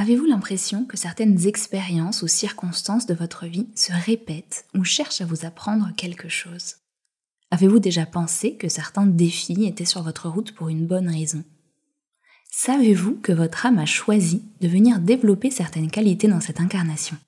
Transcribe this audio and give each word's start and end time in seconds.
Avez-vous 0.00 0.24
l'impression 0.24 0.86
que 0.86 0.96
certaines 0.96 1.46
expériences 1.46 2.22
ou 2.22 2.26
circonstances 2.26 3.04
de 3.04 3.12
votre 3.12 3.44
vie 3.44 3.68
se 3.74 3.92
répètent 3.92 4.64
ou 4.74 4.82
cherchent 4.82 5.20
à 5.20 5.26
vous 5.26 5.44
apprendre 5.44 5.90
quelque 5.94 6.30
chose? 6.30 6.76
Avez-vous 7.50 7.80
déjà 7.80 8.06
pensé 8.06 8.54
que 8.54 8.70
certains 8.70 9.04
défis 9.04 9.66
étaient 9.66 9.84
sur 9.84 10.02
votre 10.02 10.30
route 10.30 10.52
pour 10.52 10.70
une 10.70 10.86
bonne 10.86 11.10
raison? 11.10 11.44
Savez-vous 12.50 13.16
que 13.16 13.32
votre 13.32 13.66
âme 13.66 13.78
a 13.78 13.84
choisi 13.84 14.42
de 14.62 14.68
venir 14.68 15.00
développer 15.00 15.50
certaines 15.50 15.90
qualités 15.90 16.28
dans 16.28 16.40
cette 16.40 16.60
incarnation? 16.60 17.18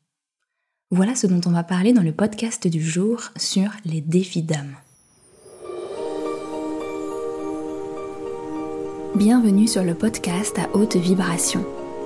Voilà 0.91 1.15
ce 1.15 1.27
dont 1.27 1.43
on 1.45 1.53
va 1.53 1.65
parler 1.65 1.93
dans 1.93 2.01
le 2.01 2.13
podcast 2.13 2.67
du 2.67 2.81
jour 2.81 3.33
sur 3.37 3.71
les 3.85 4.01
défis 4.01 4.45
d'âme. 4.45 4.77
Bienvenue 9.15 9.69
sur 9.69 9.85
le 9.85 9.95
podcast 9.95 10.59
à 10.59 10.75
haute 10.75 10.97
vibration 10.97 11.67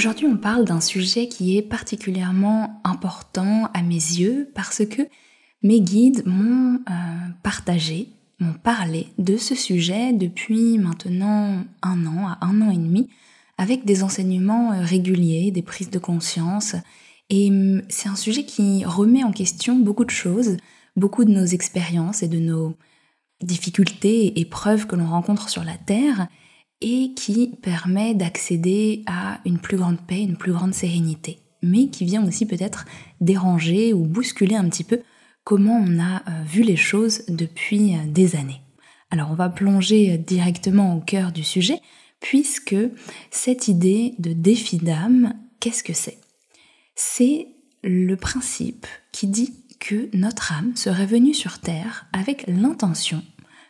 Aujourd'hui, 0.00 0.26
on 0.26 0.38
parle 0.38 0.64
d'un 0.64 0.80
sujet 0.80 1.28
qui 1.28 1.58
est 1.58 1.62
particulièrement 1.62 2.80
important 2.84 3.68
à 3.74 3.82
mes 3.82 3.96
yeux 3.96 4.50
parce 4.54 4.82
que 4.86 5.02
mes 5.62 5.82
guides 5.82 6.22
m'ont 6.24 6.76
euh, 6.76 7.28
partagé, 7.42 8.08
m'ont 8.38 8.54
parlé 8.54 9.08
de 9.18 9.36
ce 9.36 9.54
sujet 9.54 10.14
depuis 10.14 10.78
maintenant 10.78 11.66
un 11.82 12.06
an 12.06 12.28
à 12.28 12.38
un 12.40 12.62
an 12.62 12.70
et 12.70 12.78
demi 12.78 13.10
avec 13.58 13.84
des 13.84 14.02
enseignements 14.02 14.72
euh, 14.72 14.82
réguliers, 14.82 15.50
des 15.50 15.60
prises 15.60 15.90
de 15.90 15.98
conscience. 15.98 16.76
Et 17.28 17.50
hum, 17.50 17.82
c'est 17.90 18.08
un 18.08 18.16
sujet 18.16 18.44
qui 18.44 18.86
remet 18.86 19.22
en 19.22 19.32
question 19.32 19.76
beaucoup 19.76 20.06
de 20.06 20.10
choses, 20.10 20.56
beaucoup 20.96 21.26
de 21.26 21.30
nos 21.30 21.44
expériences 21.44 22.22
et 22.22 22.28
de 22.28 22.38
nos 22.38 22.74
difficultés 23.42 24.28
et 24.28 24.40
épreuves 24.40 24.86
que 24.86 24.96
l'on 24.96 25.10
rencontre 25.10 25.50
sur 25.50 25.62
la 25.62 25.76
Terre 25.76 26.26
et 26.80 27.12
qui 27.14 27.56
permet 27.62 28.14
d'accéder 28.14 29.02
à 29.06 29.40
une 29.44 29.58
plus 29.58 29.76
grande 29.76 30.00
paix, 30.00 30.22
une 30.22 30.36
plus 30.36 30.52
grande 30.52 30.74
sérénité, 30.74 31.38
mais 31.62 31.88
qui 31.88 32.04
vient 32.04 32.26
aussi 32.26 32.46
peut-être 32.46 32.86
déranger 33.20 33.92
ou 33.92 34.04
bousculer 34.06 34.56
un 34.56 34.68
petit 34.68 34.84
peu 34.84 35.00
comment 35.44 35.82
on 35.84 35.98
a 35.98 36.16
euh, 36.16 36.42
vu 36.44 36.62
les 36.62 36.76
choses 36.76 37.22
depuis 37.28 37.94
euh, 37.94 38.06
des 38.06 38.36
années. 38.36 38.60
Alors 39.10 39.30
on 39.30 39.34
va 39.34 39.48
plonger 39.48 40.16
directement 40.18 40.96
au 40.96 41.00
cœur 41.00 41.32
du 41.32 41.42
sujet, 41.42 41.80
puisque 42.20 42.76
cette 43.30 43.68
idée 43.68 44.14
de 44.18 44.32
défi 44.32 44.78
d'âme, 44.78 45.34
qu'est-ce 45.58 45.82
que 45.82 45.92
c'est? 45.92 46.18
C'est 46.94 47.48
le 47.82 48.14
principe 48.16 48.86
qui 49.10 49.26
dit 49.26 49.54
que 49.80 50.14
notre 50.14 50.52
âme 50.52 50.76
serait 50.76 51.06
venue 51.06 51.34
sur 51.34 51.58
Terre 51.58 52.06
avec 52.12 52.44
l'intention 52.46 53.22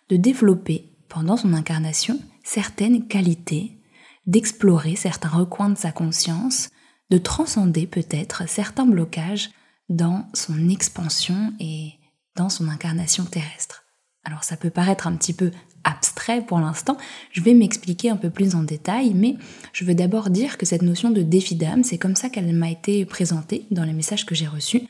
de 0.08 0.16
développer 0.16 0.90
pendant 1.08 1.36
son 1.36 1.54
incarnation 1.54 2.18
certaines 2.52 3.06
qualités, 3.06 3.78
d'explorer 4.26 4.96
certains 4.96 5.28
recoins 5.28 5.70
de 5.70 5.78
sa 5.78 5.92
conscience, 5.92 6.70
de 7.08 7.16
transcender 7.16 7.86
peut-être 7.86 8.48
certains 8.48 8.86
blocages 8.86 9.50
dans 9.88 10.26
son 10.34 10.68
expansion 10.68 11.52
et 11.60 11.92
dans 12.34 12.48
son 12.48 12.68
incarnation 12.68 13.24
terrestre. 13.24 13.84
Alors 14.24 14.42
ça 14.42 14.56
peut 14.56 14.70
paraître 14.70 15.06
un 15.06 15.14
petit 15.14 15.32
peu 15.32 15.52
abstrait 15.84 16.44
pour 16.44 16.58
l'instant, 16.58 16.96
je 17.30 17.40
vais 17.40 17.54
m'expliquer 17.54 18.10
un 18.10 18.16
peu 18.16 18.30
plus 18.30 18.56
en 18.56 18.64
détail, 18.64 19.14
mais 19.14 19.36
je 19.72 19.84
veux 19.84 19.94
d'abord 19.94 20.28
dire 20.28 20.58
que 20.58 20.66
cette 20.66 20.82
notion 20.82 21.10
de 21.10 21.22
défi 21.22 21.54
d'âme, 21.54 21.84
c'est 21.84 21.98
comme 21.98 22.16
ça 22.16 22.30
qu'elle 22.30 22.52
m'a 22.52 22.70
été 22.70 23.04
présentée 23.04 23.64
dans 23.70 23.84
les 23.84 23.92
messages 23.92 24.26
que 24.26 24.34
j'ai 24.34 24.48
reçus, 24.48 24.82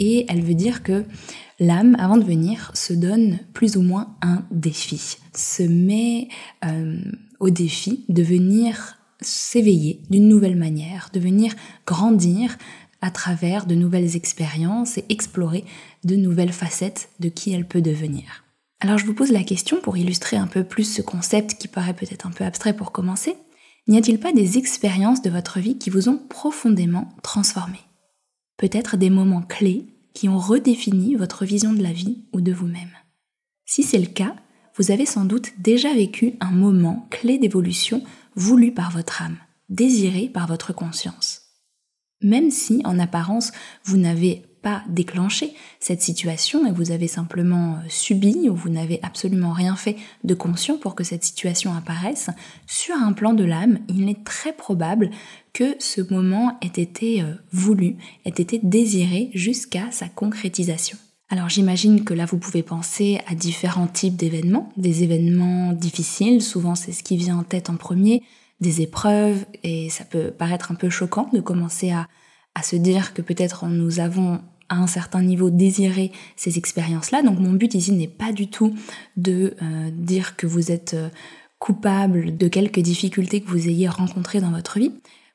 et 0.00 0.26
elle 0.28 0.42
veut 0.42 0.54
dire 0.54 0.82
que 0.82 1.04
l'âme, 1.64 1.96
avant 1.98 2.16
de 2.16 2.24
venir, 2.24 2.70
se 2.74 2.92
donne 2.92 3.38
plus 3.52 3.76
ou 3.76 3.82
moins 3.82 4.16
un 4.22 4.44
défi, 4.50 5.18
se 5.34 5.62
met 5.62 6.28
euh, 6.64 7.00
au 7.40 7.50
défi 7.50 8.04
de 8.08 8.22
venir 8.22 8.98
s'éveiller 9.20 10.02
d'une 10.10 10.28
nouvelle 10.28 10.56
manière, 10.56 11.10
de 11.12 11.20
venir 11.20 11.54
grandir 11.86 12.56
à 13.00 13.10
travers 13.10 13.66
de 13.66 13.74
nouvelles 13.74 14.16
expériences 14.16 14.98
et 14.98 15.04
explorer 15.08 15.64
de 16.04 16.16
nouvelles 16.16 16.52
facettes 16.52 17.10
de 17.20 17.28
qui 17.28 17.52
elle 17.52 17.66
peut 17.66 17.82
devenir. 17.82 18.44
Alors 18.80 18.98
je 18.98 19.06
vous 19.06 19.14
pose 19.14 19.32
la 19.32 19.44
question 19.44 19.80
pour 19.80 19.96
illustrer 19.96 20.36
un 20.36 20.46
peu 20.46 20.64
plus 20.64 20.84
ce 20.84 21.02
concept 21.02 21.54
qui 21.54 21.68
paraît 21.68 21.94
peut-être 21.94 22.26
un 22.26 22.30
peu 22.30 22.44
abstrait 22.44 22.76
pour 22.76 22.92
commencer. 22.92 23.34
N'y 23.88 23.98
a-t-il 23.98 24.18
pas 24.18 24.32
des 24.32 24.56
expériences 24.56 25.22
de 25.22 25.30
votre 25.30 25.60
vie 25.60 25.78
qui 25.78 25.90
vous 25.90 26.08
ont 26.08 26.16
profondément 26.16 27.08
transformé? 27.22 27.78
Peut-être 28.56 28.96
des 28.96 29.10
moments 29.10 29.42
clés 29.42 29.93
qui 30.14 30.28
ont 30.28 30.38
redéfini 30.38 31.16
votre 31.16 31.44
vision 31.44 31.72
de 31.72 31.82
la 31.82 31.92
vie 31.92 32.24
ou 32.32 32.40
de 32.40 32.52
vous-même. 32.52 32.92
Si 33.66 33.82
c'est 33.82 33.98
le 33.98 34.06
cas, 34.06 34.36
vous 34.76 34.90
avez 34.90 35.06
sans 35.06 35.24
doute 35.24 35.52
déjà 35.58 35.92
vécu 35.92 36.34
un 36.40 36.50
moment 36.50 37.06
clé 37.10 37.38
d'évolution 37.38 38.02
voulu 38.34 38.72
par 38.72 38.90
votre 38.90 39.22
âme, 39.22 39.36
désiré 39.68 40.28
par 40.28 40.46
votre 40.46 40.72
conscience. 40.72 41.42
Même 42.20 42.50
si, 42.50 42.80
en 42.84 42.98
apparence, 42.98 43.52
vous 43.84 43.96
n'avez 43.96 44.46
pas 44.64 44.82
déclenché 44.88 45.52
cette 45.78 46.00
situation 46.00 46.66
et 46.66 46.72
vous 46.72 46.90
avez 46.90 47.06
simplement 47.06 47.74
euh, 47.74 47.88
subi 47.88 48.48
ou 48.48 48.56
vous 48.56 48.70
n'avez 48.70 48.98
absolument 49.02 49.52
rien 49.52 49.76
fait 49.76 49.96
de 50.24 50.34
conscient 50.34 50.78
pour 50.78 50.94
que 50.94 51.04
cette 51.04 51.22
situation 51.22 51.74
apparaisse, 51.74 52.30
sur 52.66 52.96
un 52.96 53.12
plan 53.12 53.34
de 53.34 53.44
l'âme, 53.44 53.78
il 53.88 54.08
est 54.08 54.24
très 54.24 54.54
probable 54.54 55.10
que 55.52 55.76
ce 55.78 56.00
moment 56.12 56.58
ait 56.62 56.80
été 56.80 57.20
euh, 57.20 57.34
voulu, 57.52 57.96
ait 58.24 58.30
été 58.30 58.58
désiré 58.62 59.30
jusqu'à 59.34 59.90
sa 59.92 60.08
concrétisation. 60.08 60.96
Alors 61.28 61.50
j'imagine 61.50 62.02
que 62.02 62.14
là 62.14 62.24
vous 62.24 62.38
pouvez 62.38 62.62
penser 62.62 63.20
à 63.26 63.34
différents 63.34 63.86
types 63.86 64.16
d'événements, 64.16 64.70
des 64.78 65.02
événements 65.02 65.72
difficiles, 65.72 66.42
souvent 66.42 66.74
c'est 66.74 66.92
ce 66.92 67.02
qui 67.02 67.18
vient 67.18 67.38
en 67.38 67.42
tête 67.44 67.68
en 67.68 67.76
premier, 67.76 68.22
des 68.60 68.80
épreuves, 68.80 69.44
et 69.62 69.90
ça 69.90 70.04
peut 70.04 70.30
paraître 70.30 70.72
un 70.72 70.74
peu 70.74 70.88
choquant 70.88 71.28
de 71.34 71.40
commencer 71.40 71.90
à, 71.90 72.08
à 72.54 72.62
se 72.62 72.76
dire 72.76 73.12
que 73.12 73.20
peut-être 73.20 73.66
nous 73.66 74.00
avons 74.00 74.40
à 74.68 74.76
un 74.76 74.86
certain 74.86 75.22
niveau 75.22 75.50
désirer 75.50 76.12
ces 76.36 76.58
expériences-là. 76.58 77.22
Donc 77.22 77.38
mon 77.38 77.52
but 77.52 77.74
ici 77.74 77.92
n'est 77.92 78.08
pas 78.08 78.32
du 78.32 78.48
tout 78.48 78.74
de 79.16 79.54
euh, 79.62 79.90
dire 79.92 80.36
que 80.36 80.46
vous 80.46 80.70
êtes 80.70 80.94
euh, 80.94 81.08
coupable 81.58 82.36
de 82.36 82.48
quelques 82.48 82.80
difficultés 82.80 83.40
que 83.40 83.50
vous 83.50 83.68
ayez 83.68 83.88
rencontrées 83.88 84.40
dans 84.40 84.50
votre 84.50 84.78
vie. 84.78 84.92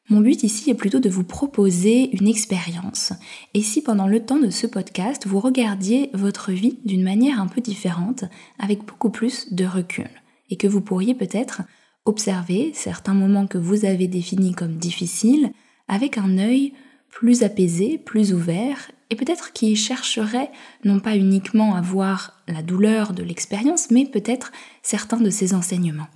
Mon 0.10 0.22
but 0.22 0.42
ici 0.42 0.72
est 0.72 0.76
plutôt 0.76 1.00
de 1.00 1.10
vous 1.10 1.24
proposer 1.24 2.10
une 2.20 2.28
expérience. 2.28 3.14
Et 3.54 3.62
si 3.62 3.84
pendant 3.84 4.08
le 4.08 4.26
temps 4.26 4.40
de 4.40 4.50
ce 4.50 4.66
podcast, 4.66 5.28
vous 5.28 5.40
regardiez 5.40 6.10
votre 6.14 6.52
vie 6.52 6.80
d'une 6.84 7.04
manière 7.04 7.40
un 7.40 7.46
peu 7.46 7.62
différente, 7.62 8.26
avec 8.58 8.84
beaucoup 8.86 9.12
plus 9.12 9.54
de 9.54 9.66
recul, 9.66 10.10
et 10.50 10.56
que 10.56 10.68
vous 10.68 10.82
pourriez 10.82 11.14
peut-être 11.14 11.62
observer 12.06 12.72
certains 12.74 13.14
moments 13.14 13.46
que 13.46 13.60
vous 13.60 13.86
avez 13.86 14.08
définis 14.08 14.54
comme 14.54 14.78
difficiles 14.78 15.52
avec 15.88 16.18
un 16.18 16.40
œil 16.40 16.74
plus 17.10 17.44
apaisé, 17.44 18.00
plus 18.00 18.34
ouvert, 18.34 18.92
et 19.10 19.16
peut-être 19.16 19.54
qui 19.54 19.76
chercherait 19.76 20.52
non 20.84 21.00
pas 21.00 21.16
uniquement 21.16 21.76
à 21.76 21.82
voir 21.82 22.42
la 22.48 22.62
douleur 22.62 23.14
de 23.14 23.24
l'expérience, 23.24 23.92
mais 23.92 24.06
peut-être 24.06 24.52
certains 24.84 25.20
de 25.20 25.30
ses 25.30 25.54
enseignements. 25.54 26.08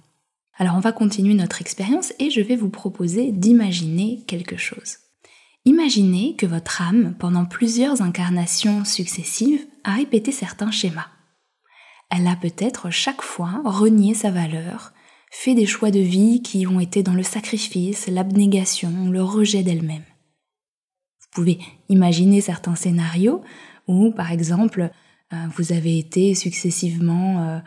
Alors 0.57 0.75
on 0.75 0.79
va 0.79 0.91
continuer 0.91 1.33
notre 1.33 1.61
expérience 1.61 2.13
et 2.19 2.29
je 2.29 2.41
vais 2.41 2.55
vous 2.55 2.69
proposer 2.69 3.31
d'imaginer 3.31 4.23
quelque 4.27 4.57
chose. 4.57 4.97
Imaginez 5.65 6.35
que 6.35 6.45
votre 6.45 6.81
âme, 6.81 7.15
pendant 7.17 7.45
plusieurs 7.45 8.01
incarnations 8.01 8.83
successives, 8.83 9.65
a 9.83 9.93
répété 9.93 10.31
certains 10.31 10.71
schémas. 10.71 11.07
Elle 12.09 12.27
a 12.27 12.35
peut-être 12.35 12.91
chaque 12.91 13.21
fois 13.21 13.61
renié 13.63 14.13
sa 14.13 14.29
valeur, 14.29 14.93
fait 15.31 15.55
des 15.55 15.65
choix 15.65 15.89
de 15.89 15.99
vie 15.99 16.43
qui 16.43 16.67
ont 16.67 16.79
été 16.79 17.01
dans 17.01 17.13
le 17.13 17.23
sacrifice, 17.23 18.07
l'abnégation, 18.07 19.09
le 19.09 19.23
rejet 19.23 19.63
d'elle-même. 19.63 20.03
Vous 21.33 21.41
pouvez 21.41 21.59
imaginer 21.89 22.41
certains 22.41 22.75
scénarios 22.75 23.41
où, 23.87 24.11
par 24.11 24.31
exemple, 24.31 24.91
euh, 25.33 25.35
vous 25.57 25.71
avez 25.71 25.97
été 25.97 26.35
successivement 26.35 27.41
euh, 27.41 27.59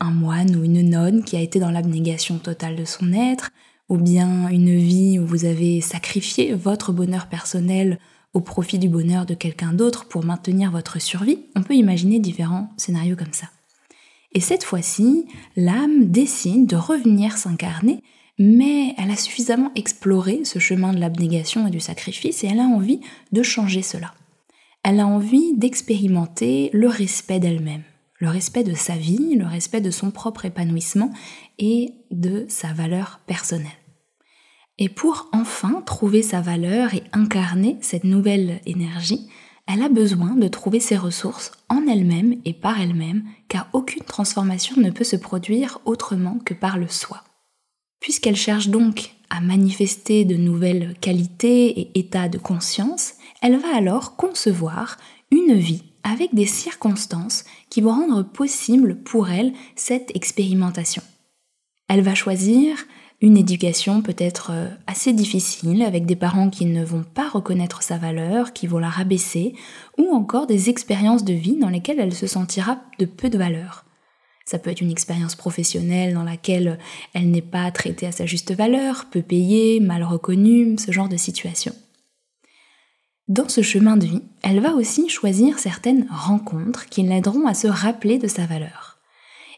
un 0.00 0.10
moine 0.10 0.56
ou 0.56 0.64
une 0.64 0.88
nonne 0.88 1.22
qui 1.22 1.36
a 1.36 1.40
été 1.40 1.58
dans 1.58 1.70
l'abnégation 1.70 2.38
totale 2.38 2.76
de 2.76 2.86
son 2.86 3.12
être, 3.12 3.50
ou 3.90 3.98
bien 3.98 4.48
une 4.48 4.74
vie 4.74 5.18
où 5.18 5.26
vous 5.26 5.44
avez 5.44 5.82
sacrifié 5.82 6.54
votre 6.54 6.92
bonheur 6.92 7.28
personnel 7.28 7.98
au 8.32 8.40
profit 8.40 8.78
du 8.78 8.88
bonheur 8.88 9.26
de 9.26 9.34
quelqu'un 9.34 9.74
d'autre 9.74 10.08
pour 10.08 10.24
maintenir 10.24 10.70
votre 10.70 10.98
survie, 10.98 11.40
on 11.54 11.62
peut 11.62 11.74
imaginer 11.74 12.20
différents 12.20 12.70
scénarios 12.78 13.16
comme 13.16 13.32
ça. 13.32 13.48
Et 14.32 14.40
cette 14.40 14.64
fois-ci, 14.64 15.26
l'âme 15.56 16.06
décide 16.06 16.66
de 16.66 16.76
revenir 16.76 17.36
s'incarner, 17.36 18.02
mais 18.38 18.94
elle 18.98 19.10
a 19.10 19.16
suffisamment 19.16 19.70
exploré 19.74 20.44
ce 20.44 20.58
chemin 20.58 20.92
de 20.92 21.00
l'abnégation 21.00 21.66
et 21.66 21.70
du 21.70 21.80
sacrifice 21.80 22.44
et 22.44 22.48
elle 22.48 22.60
a 22.60 22.64
envie 22.64 23.00
de 23.32 23.42
changer 23.42 23.82
cela. 23.82 24.12
Elle 24.82 25.00
a 25.00 25.06
envie 25.06 25.56
d'expérimenter 25.56 26.70
le 26.72 26.88
respect 26.88 27.40
d'elle-même, 27.40 27.84
le 28.18 28.28
respect 28.28 28.64
de 28.64 28.74
sa 28.74 28.96
vie, 28.96 29.34
le 29.36 29.46
respect 29.46 29.80
de 29.80 29.90
son 29.90 30.10
propre 30.10 30.44
épanouissement 30.44 31.10
et 31.58 31.94
de 32.10 32.44
sa 32.48 32.72
valeur 32.72 33.20
personnelle. 33.26 33.70
Et 34.78 34.88
pour 34.88 35.28
enfin 35.32 35.82
trouver 35.86 36.22
sa 36.22 36.40
valeur 36.40 36.94
et 36.94 37.04
incarner 37.12 37.78
cette 37.80 38.04
nouvelle 38.04 38.60
énergie, 38.66 39.28
elle 39.66 39.82
a 39.82 39.88
besoin 39.88 40.34
de 40.34 40.48
trouver 40.48 40.80
ses 40.80 40.96
ressources 40.96 41.52
en 41.68 41.86
elle-même 41.86 42.36
et 42.44 42.52
par 42.52 42.80
elle-même, 42.80 43.24
car 43.48 43.68
aucune 43.72 44.02
transformation 44.02 44.76
ne 44.80 44.90
peut 44.90 45.04
se 45.04 45.16
produire 45.16 45.78
autrement 45.84 46.38
que 46.44 46.54
par 46.54 46.76
le 46.76 46.88
soi. 46.88 47.22
Puisqu'elle 48.04 48.36
cherche 48.36 48.68
donc 48.68 49.14
à 49.30 49.40
manifester 49.40 50.26
de 50.26 50.34
nouvelles 50.34 50.94
qualités 51.00 51.80
et 51.80 51.98
états 51.98 52.28
de 52.28 52.36
conscience, 52.36 53.14
elle 53.40 53.56
va 53.56 53.74
alors 53.74 54.14
concevoir 54.16 54.98
une 55.30 55.54
vie 55.54 55.84
avec 56.02 56.34
des 56.34 56.44
circonstances 56.44 57.46
qui 57.70 57.80
vont 57.80 57.92
rendre 57.92 58.22
possible 58.22 58.96
pour 58.96 59.30
elle 59.30 59.54
cette 59.74 60.14
expérimentation. 60.14 61.00
Elle 61.88 62.02
va 62.02 62.14
choisir 62.14 62.76
une 63.22 63.38
éducation 63.38 64.02
peut-être 64.02 64.50
euh, 64.52 64.68
assez 64.86 65.14
difficile 65.14 65.82
avec 65.82 66.04
des 66.04 66.14
parents 66.14 66.50
qui 66.50 66.66
ne 66.66 66.84
vont 66.84 67.04
pas 67.04 67.30
reconnaître 67.30 67.82
sa 67.82 67.96
valeur, 67.96 68.52
qui 68.52 68.66
vont 68.66 68.80
la 68.80 68.90
rabaisser, 68.90 69.54
ou 69.96 70.14
encore 70.14 70.46
des 70.46 70.68
expériences 70.68 71.24
de 71.24 71.32
vie 71.32 71.56
dans 71.56 71.70
lesquelles 71.70 72.00
elle 72.00 72.14
se 72.14 72.26
sentira 72.26 72.82
de 72.98 73.06
peu 73.06 73.30
de 73.30 73.38
valeur. 73.38 73.83
Ça 74.54 74.60
peut 74.60 74.70
être 74.70 74.82
une 74.82 74.92
expérience 74.92 75.34
professionnelle 75.34 76.14
dans 76.14 76.22
laquelle 76.22 76.78
elle 77.12 77.28
n'est 77.28 77.42
pas 77.42 77.68
traitée 77.72 78.06
à 78.06 78.12
sa 78.12 78.24
juste 78.24 78.54
valeur, 78.54 79.06
peu 79.10 79.20
payée, 79.20 79.80
mal 79.80 80.04
reconnue, 80.04 80.76
ce 80.78 80.92
genre 80.92 81.08
de 81.08 81.16
situation. 81.16 81.74
Dans 83.26 83.48
ce 83.48 83.62
chemin 83.62 83.96
de 83.96 84.06
vie, 84.06 84.22
elle 84.42 84.60
va 84.60 84.74
aussi 84.74 85.08
choisir 85.08 85.58
certaines 85.58 86.06
rencontres 86.08 86.86
qui 86.86 87.02
l'aideront 87.02 87.48
à 87.48 87.54
se 87.54 87.66
rappeler 87.66 88.18
de 88.18 88.28
sa 88.28 88.46
valeur 88.46 88.98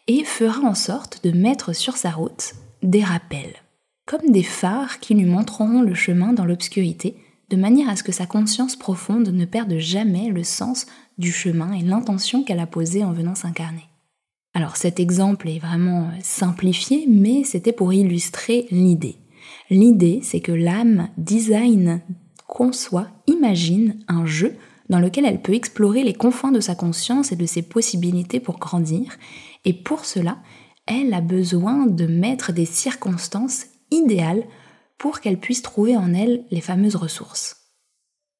et 0.06 0.24
fera 0.24 0.62
en 0.62 0.74
sorte 0.74 1.22
de 1.22 1.30
mettre 1.30 1.74
sur 1.74 1.98
sa 1.98 2.10
route 2.10 2.54
des 2.82 3.04
rappels, 3.04 3.56
comme 4.06 4.30
des 4.30 4.42
phares 4.42 4.98
qui 4.98 5.12
lui 5.12 5.26
montreront 5.26 5.82
le 5.82 5.92
chemin 5.92 6.32
dans 6.32 6.46
l'obscurité, 6.46 7.18
de 7.50 7.56
manière 7.58 7.90
à 7.90 7.96
ce 7.96 8.02
que 8.02 8.12
sa 8.12 8.24
conscience 8.24 8.76
profonde 8.76 9.28
ne 9.28 9.44
perde 9.44 9.76
jamais 9.76 10.30
le 10.30 10.42
sens 10.42 10.86
du 11.18 11.32
chemin 11.32 11.74
et 11.74 11.82
l'intention 11.82 12.44
qu'elle 12.44 12.60
a 12.60 12.66
posée 12.66 13.04
en 13.04 13.12
venant 13.12 13.34
s'incarner. 13.34 13.90
Alors 14.56 14.78
cet 14.78 15.00
exemple 15.00 15.50
est 15.50 15.58
vraiment 15.58 16.08
simplifié, 16.22 17.04
mais 17.06 17.44
c'était 17.44 17.74
pour 17.74 17.92
illustrer 17.92 18.66
l'idée. 18.70 19.16
L'idée, 19.68 20.20
c'est 20.22 20.40
que 20.40 20.50
l'âme 20.50 21.10
design, 21.18 22.00
conçoit, 22.46 23.08
imagine 23.26 23.98
un 24.08 24.24
jeu 24.24 24.54
dans 24.88 24.98
lequel 24.98 25.26
elle 25.26 25.42
peut 25.42 25.52
explorer 25.52 26.04
les 26.04 26.14
confins 26.14 26.52
de 26.52 26.60
sa 26.60 26.74
conscience 26.74 27.32
et 27.32 27.36
de 27.36 27.44
ses 27.44 27.60
possibilités 27.60 28.40
pour 28.40 28.58
grandir, 28.58 29.18
et 29.66 29.74
pour 29.74 30.06
cela, 30.06 30.38
elle 30.86 31.12
a 31.12 31.20
besoin 31.20 31.84
de 31.84 32.06
mettre 32.06 32.54
des 32.54 32.64
circonstances 32.64 33.66
idéales 33.90 34.44
pour 34.96 35.20
qu'elle 35.20 35.38
puisse 35.38 35.60
trouver 35.60 35.98
en 35.98 36.14
elle 36.14 36.46
les 36.50 36.62
fameuses 36.62 36.96
ressources. 36.96 37.66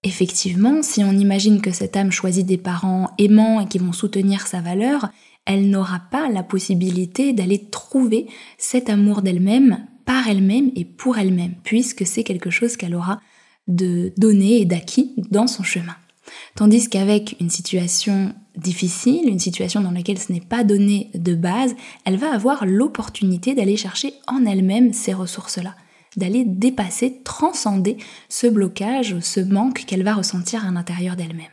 Effectivement, 0.03 0.83
si 0.83 1.05
on 1.05 1.13
imagine 1.13 1.61
que 1.61 1.73
cette 1.73 1.95
âme 1.95 2.13
choisit 2.13 2.47
des 2.47 2.57
parents 2.57 3.11
aimants 3.19 3.61
et 3.61 3.67
qui 3.67 3.79
vont 3.79 3.93
soutenir 3.93 4.47
sa 4.47 4.63
valeur, 4.63 5.11
elle 5.47 5.71
n'aura 5.71 6.03
pas 6.11 6.29
la 6.29 6.43
possibilité 6.43 7.33
d'aller 7.33 7.65
trouver 7.71 8.27
cet 8.59 8.91
amour 8.91 9.23
d'elle-même 9.23 9.87
par 10.05 10.29
elle-même 10.29 10.71
et 10.77 10.85
pour 10.85 11.19
elle-même, 11.19 11.55
puisque 11.63 12.07
c'est 12.07 12.25
quelque 12.25 12.51
chose 12.51 12.77
qu'elle 12.77 12.95
aura 12.95 13.21
de 13.69 14.13
donné 14.17 14.61
et 14.61 14.65
d'acquis 14.65 15.15
dans 15.31 15.47
son 15.47 15.63
chemin. 15.63 15.97
Tandis 16.57 16.89
qu'avec 16.89 17.37
une 17.41 17.51
situation 17.51 18.35
difficile, 18.57 19.29
une 19.29 19.39
situation 19.39 19.81
dans 19.81 19.91
laquelle 19.91 20.19
ce 20.19 20.33
n'est 20.33 20.41
pas 20.41 20.65
donné 20.65 21.11
de 21.15 21.35
base, 21.35 21.75
elle 22.05 22.17
va 22.17 22.33
avoir 22.33 22.67
l'opportunité 22.67 23.55
d'aller 23.55 23.77
chercher 23.77 24.15
en 24.27 24.45
elle-même 24.45 24.93
ces 24.93 25.13
ressources-là, 25.13 25.75
d'aller 26.17 26.45
dépasser, 26.45 27.21
transcender 27.23 27.97
ce 28.29 28.47
blocage, 28.47 29.19
ce 29.21 29.41
manque 29.41 29.85
qu'elle 29.85 30.03
va 30.03 30.15
ressentir 30.15 30.67
à 30.67 30.71
l'intérieur 30.71 31.17
d'elle-même. 31.17 31.47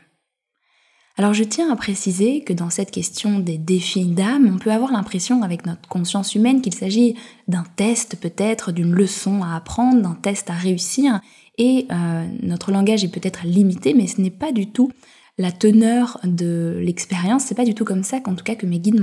Alors 1.15 1.35
je 1.35 1.43
tiens 1.43 1.71
à 1.71 1.75
préciser 1.75 2.41
que 2.41 2.53
dans 2.53 2.71
cette 2.71 2.89
question 2.89 3.37
des 3.37 3.59
défis 3.59 4.05
d'âme, 4.05 4.51
on 4.51 4.57
peut 4.57 4.71
avoir 4.71 4.91
l'impression 4.91 5.43
avec 5.43 5.65
notre 5.67 5.87
conscience 5.87 6.33
humaine 6.33 6.61
qu'il 6.61 6.73
s'agit 6.73 7.15
d'un 7.47 7.65
test 7.75 8.15
peut-être, 8.19 8.71
d'une 8.71 8.93
leçon 8.93 9.43
à 9.43 9.55
apprendre, 9.55 10.01
d'un 10.01 10.15
test 10.15 10.49
à 10.49 10.53
réussir, 10.53 11.21
et 11.59 11.85
euh, 11.91 12.25
notre 12.41 12.71
langage 12.71 13.03
est 13.03 13.11
peut-être 13.11 13.45
limité, 13.45 13.93
mais 13.93 14.07
ce 14.07 14.21
n'est 14.21 14.31
pas 14.31 14.51
du 14.51 14.71
tout 14.71 14.91
la 15.37 15.51
teneur 15.51 16.19
de 16.23 16.79
l'expérience, 16.81 17.43
c'est 17.45 17.55
pas 17.55 17.65
du 17.65 17.73
tout 17.73 17.85
comme 17.85 18.03
ça 18.03 18.19
qu'en 18.19 18.35
tout 18.35 18.43
cas 18.43 18.55
que 18.55 18.65
mes 18.65 18.79
guides 18.79 19.01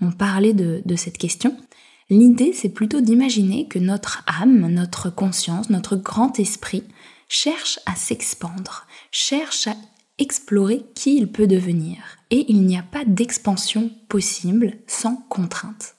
m'ont 0.00 0.12
parlé 0.12 0.52
de, 0.52 0.82
de 0.84 0.96
cette 0.96 1.18
question. 1.18 1.56
L'idée, 2.10 2.52
c'est 2.52 2.70
plutôt 2.70 3.00
d'imaginer 3.00 3.68
que 3.68 3.78
notre 3.78 4.24
âme, 4.26 4.72
notre 4.72 5.10
conscience, 5.10 5.70
notre 5.70 5.96
grand 5.96 6.38
esprit 6.40 6.84
cherche 7.28 7.78
à 7.86 7.94
s'expandre, 7.94 8.86
cherche 9.10 9.66
à 9.66 9.76
explorer 10.18 10.84
qui 10.94 11.16
il 11.16 11.30
peut 11.30 11.46
devenir. 11.46 11.98
Et 12.30 12.46
il 12.48 12.62
n'y 12.62 12.76
a 12.76 12.82
pas 12.82 13.04
d'expansion 13.04 13.90
possible 14.08 14.74
sans 14.86 15.16
contrainte. 15.28 15.96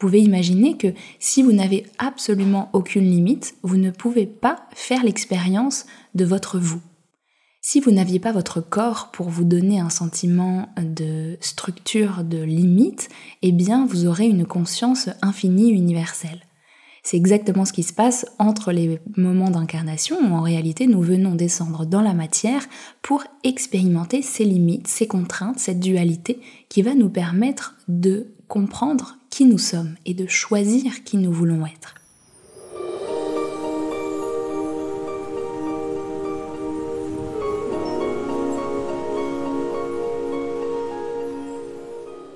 Vous 0.00 0.06
pouvez 0.06 0.20
imaginer 0.20 0.76
que 0.76 0.88
si 1.18 1.42
vous 1.42 1.52
n'avez 1.52 1.86
absolument 1.98 2.70
aucune 2.72 3.10
limite, 3.10 3.54
vous 3.62 3.76
ne 3.76 3.90
pouvez 3.90 4.26
pas 4.26 4.68
faire 4.74 5.02
l'expérience 5.02 5.86
de 6.14 6.24
votre 6.24 6.58
vous. 6.58 6.80
Si 7.60 7.80
vous 7.80 7.90
n'aviez 7.90 8.20
pas 8.20 8.32
votre 8.32 8.60
corps 8.60 9.10
pour 9.10 9.28
vous 9.28 9.44
donner 9.44 9.80
un 9.80 9.90
sentiment 9.90 10.68
de 10.76 11.36
structure, 11.40 12.22
de 12.22 12.42
limite, 12.42 13.08
eh 13.42 13.52
bien 13.52 13.86
vous 13.86 14.06
aurez 14.06 14.26
une 14.26 14.46
conscience 14.46 15.10
infinie 15.20 15.70
universelle. 15.70 16.47
C'est 17.10 17.16
exactement 17.16 17.64
ce 17.64 17.72
qui 17.72 17.84
se 17.84 17.94
passe 17.94 18.26
entre 18.38 18.70
les 18.70 19.00
moments 19.16 19.48
d'incarnation 19.48 20.18
où 20.20 20.34
en 20.34 20.42
réalité 20.42 20.86
nous 20.86 21.00
venons 21.00 21.36
descendre 21.36 21.86
dans 21.86 22.02
la 22.02 22.12
matière 22.12 22.66
pour 23.00 23.24
expérimenter 23.44 24.20
ces 24.20 24.44
limites, 24.44 24.88
ces 24.88 25.06
contraintes, 25.06 25.58
cette 25.58 25.80
dualité 25.80 26.38
qui 26.68 26.82
va 26.82 26.94
nous 26.94 27.08
permettre 27.08 27.76
de 27.88 28.26
comprendre 28.46 29.16
qui 29.30 29.46
nous 29.46 29.56
sommes 29.56 29.94
et 30.04 30.12
de 30.12 30.26
choisir 30.26 31.02
qui 31.02 31.16
nous 31.16 31.32
voulons 31.32 31.64
être. 31.64 31.94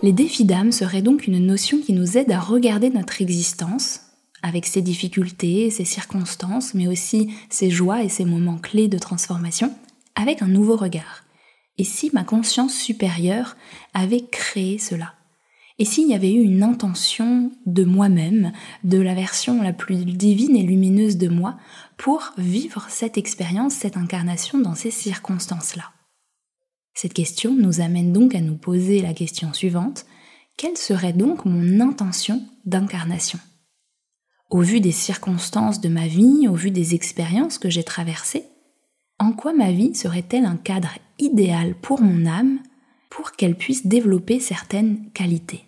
Les 0.03 0.15
défis 0.15 0.47
d'âme 0.47 0.73
seraient 0.73 1.03
donc 1.03 1.27
une 1.27 1.45
notion 1.45 1.79
qui 1.79 1.93
nous 1.93 2.17
aide 2.17 2.33
à 2.33 2.41
regarder 2.41 2.89
notre 2.89 3.21
existence, 3.21 4.01
avec 4.43 4.67
ses 4.67 4.83
difficultés, 4.83 5.71
ses 5.71 5.85
circonstances, 5.85 6.75
mais 6.75 6.89
aussi 6.89 7.33
ses 7.49 7.71
joies 7.71 8.03
et 8.03 8.09
ses 8.09 8.25
moments 8.25 8.59
clés 8.59 8.89
de 8.89 8.99
transformation, 8.99 9.73
avec 10.15 10.43
un 10.43 10.49
nouveau 10.49 10.77
regard. 10.77 11.25
Et 11.79 11.85
si 11.85 12.11
ma 12.13 12.25
conscience 12.25 12.75
supérieure 12.75 13.57
avait 13.95 14.25
créé 14.25 14.79
cela? 14.79 15.15
Et 15.79 15.85
s'il 15.85 16.09
y 16.09 16.15
avait 16.15 16.33
eu 16.33 16.43
une 16.43 16.63
intention 16.63 17.51
de 17.67 17.85
moi-même, 17.85 18.53
de 18.85 18.99
la 18.99 19.15
version 19.15 19.63
la 19.63 19.73
plus 19.73 20.05
divine 20.05 20.55
et 20.55 20.63
lumineuse 20.63 21.17
de 21.17 21.29
moi, 21.29 21.57
pour 21.97 22.33
vivre 22.37 22.87
cette 22.89 23.17
expérience, 23.17 23.73
cette 23.73 23.97
incarnation 23.97 24.59
dans 24.59 24.75
ces 24.75 24.91
circonstances-là? 24.91 25.91
Cette 26.95 27.15
question 27.15 27.55
nous 27.55 27.81
amène 27.81 28.13
donc 28.13 28.35
à 28.35 28.41
nous 28.41 28.57
poser 28.57 29.01
la 29.01 29.15
question 29.15 29.53
suivante. 29.55 30.05
Quelle 30.59 30.77
serait 30.77 31.15
donc 31.15 31.47
mon 31.47 31.81
intention 31.81 32.43
d'incarnation? 32.67 33.39
Au 34.53 34.61
vu 34.61 34.81
des 34.81 34.93
circonstances 34.93 35.81
de 35.81 35.89
ma 35.89 36.07
vie, 36.07 36.47
au 36.47 36.53
vu 36.53 36.71
des 36.71 36.95
expériences 36.95 37.57
que 37.57 37.71
j'ai 37.71 37.85
traversées, 37.85 38.45
en 39.19 39.33
quoi 39.33 39.55
ma 39.55 39.73
vie 39.73 39.95
serait-elle 39.95 40.45
un 40.45 40.59
cadre 40.59 40.91
idéal 41.19 41.75
pour 41.75 42.03
mon 42.03 42.27
âme 42.27 42.59
pour 43.09 43.33
qu'elle 43.33 43.57
puisse 43.57 43.87
développer 43.87 44.41
certaines 44.41 45.11
qualités? 45.13 45.65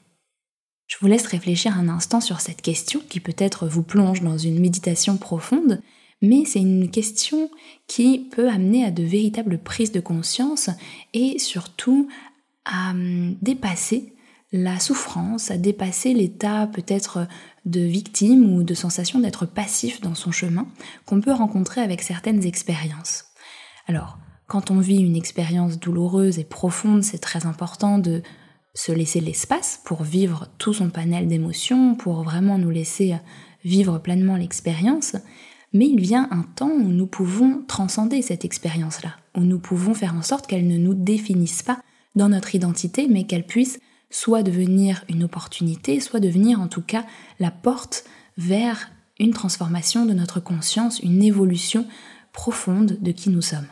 Je 0.87 0.99
vous 1.01 1.07
laisse 1.07 1.25
réfléchir 1.25 1.79
un 1.79 1.89
instant 1.89 2.21
sur 2.21 2.43
cette 2.43 2.61
question 2.61 3.01
qui 3.09 3.21
peut-être 3.21 3.67
vous 3.67 3.83
plonge 3.83 4.21
dans 4.21 4.37
une 4.37 4.61
méditation 4.61 5.17
profonde, 5.17 5.81
mais 6.21 6.45
c'est 6.45 6.61
une 6.61 6.91
question 6.91 7.51
qui 7.87 8.29
peut 8.33 8.51
amener 8.51 8.85
à 8.85 8.91
de 8.91 9.03
véritables 9.03 9.57
prises 9.57 9.93
de 9.93 10.01
conscience 10.01 10.69
et 11.15 11.39
surtout 11.39 12.07
à 12.67 12.91
hum, 12.91 13.35
dépasser 13.41 14.13
la 14.53 14.79
souffrance, 14.79 15.51
à 15.51 15.57
dépasser 15.57 16.13
l'état 16.13 16.67
peut-être 16.67 17.27
de 17.65 17.81
victime 17.81 18.55
ou 18.55 18.63
de 18.63 18.75
sensation 18.75 19.21
d'être 19.21 19.47
passif 19.47 20.01
dans 20.01 20.15
son 20.15 20.31
chemin 20.31 20.67
qu'on 21.07 21.21
peut 21.21 21.33
rencontrer 21.33 21.81
avec 21.81 22.03
certaines 22.03 22.45
expériences. 22.45 23.25
Alors, 23.87 24.19
quand 24.47 24.71
on 24.71 24.79
vit 24.79 24.99
une 24.99 25.17
expérience 25.17 25.79
douloureuse 25.79 26.39
et 26.39 26.45
profonde, 26.45 27.03
c'est 27.03 27.19
très 27.19 27.47
important 27.47 27.99
de 27.99 28.23
se 28.75 28.93
laisser 28.93 29.21
l'espace 29.21 29.81
pour 29.85 30.03
vivre 30.03 30.49
tout 30.59 30.75
son 30.75 30.91
panel 30.91 31.29
d'émotions, 31.29 31.95
pour 31.95 32.23
vraiment 32.23 32.59
nous 32.59 32.71
laisser 32.71 33.15
vivre 33.65 33.99
pleinement 33.99 34.37
l'expérience. 34.37 35.17
Mais 35.73 35.87
il 35.87 36.01
vient 36.01 36.29
un 36.31 36.43
temps 36.43 36.71
où 36.71 36.89
nous 36.89 37.07
pouvons 37.07 37.63
transcender 37.67 38.21
cette 38.21 38.45
expérience-là, 38.45 39.17
où 39.37 39.41
nous 39.41 39.59
pouvons 39.59 39.95
faire 39.95 40.15
en 40.15 40.23
sorte 40.23 40.47
qu'elle 40.47 40.69
ne 40.69 40.79
nous 40.79 40.95
définisse 40.95 41.63
pas 41.63 41.81
dans 42.15 42.29
notre 42.29 42.55
identité, 42.55 43.09
mais 43.09 43.25
qu'elle 43.25 43.47
puisse 43.47 43.79
soit 44.15 44.45
devenir 44.45 45.05
une 45.09 45.25
opportunité, 45.25 45.99
soit 45.99 46.21
devenir 46.21 46.61
en 46.61 46.69
tout 46.69 46.83
cas 46.83 47.05
la 47.41 47.51
porte 47.51 48.05
vers 48.39 48.93
une 49.19 49.33
transformation 49.33 50.07
de 50.07 50.13
notre 50.13 50.39
conscience, 50.39 51.01
une 51.01 51.21
évolution 51.21 51.85
profonde 52.33 52.97
de 53.01 53.11
qui 53.11 53.29
nous 53.29 53.43
sommes. 53.43 53.67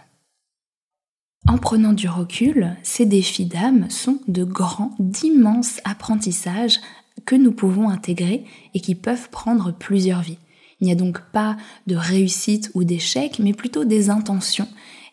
En 1.47 1.59
prenant 1.59 1.93
du 1.93 2.09
recul, 2.09 2.77
ces 2.83 3.07
défis 3.07 3.45
d'âme 3.45 3.89
sont 3.89 4.19
de 4.27 4.43
grands, 4.43 4.97
d'immenses 4.99 5.81
apprentissages 5.85 6.81
que 7.25 7.37
nous 7.37 7.53
pouvons 7.53 7.89
intégrer 7.89 8.45
et 8.75 8.81
qui 8.81 8.97
peuvent 8.97 9.31
prendre 9.31 9.73
plusieurs 9.73 10.23
vies. 10.23 10.39
Il 10.81 10.87
n'y 10.87 10.93
a 10.93 10.97
donc 10.97 11.21
pas 11.31 11.57
de 11.87 11.95
réussite 11.95 12.73
ou 12.75 12.83
d'échec, 12.83 13.39
mais 13.39 13.53
plutôt 13.53 13.85
des 13.85 14.11
intentions 14.11 14.69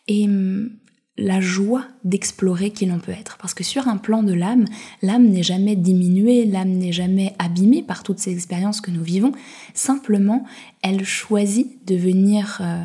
et 0.07 0.25
hum, 0.25 0.71
la 1.20 1.42
joie 1.42 1.86
d'explorer 2.04 2.72
qui 2.72 2.86
l'on 2.86 3.00
peut 3.00 3.12
être. 3.12 3.38
Parce 3.38 3.54
que 3.54 3.64
sur 3.64 3.88
un 3.88 3.98
plan 3.98 4.24
de 4.24 4.34
l'âme, 4.34 4.66
l'âme 5.02 5.28
n'est 5.28 5.44
jamais 5.44 5.76
diminuée, 5.76 6.46
l'âme 6.46 6.72
n'est 6.72 6.94
jamais 6.94 7.36
abîmée 7.40 7.84
par 7.84 8.04
toutes 8.04 8.20
ces 8.20 8.32
expériences 8.32 8.82
que 8.82 8.90
nous 8.90 9.04
vivons. 9.04 9.34
Simplement, 9.74 10.46
elle 10.82 11.06
choisit 11.06 11.86
de 11.86 11.96
venir 11.96 12.60
euh, 12.62 12.82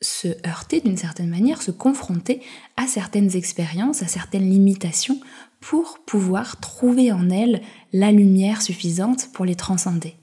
se 0.00 0.28
heurter 0.46 0.80
d'une 0.80 0.96
certaine 0.96 1.28
manière, 1.28 1.60
se 1.60 1.72
confronter 1.72 2.40
à 2.76 2.86
certaines 2.86 3.36
expériences, 3.36 4.02
à 4.02 4.06
certaines 4.06 4.48
limitations 4.48 5.18
pour 5.60 5.98
pouvoir 6.06 6.60
trouver 6.60 7.10
en 7.10 7.28
elle 7.28 7.60
la 7.92 8.12
lumière 8.12 8.62
suffisante 8.62 9.30
pour 9.32 9.44
les 9.44 9.56
transcender. 9.56 10.14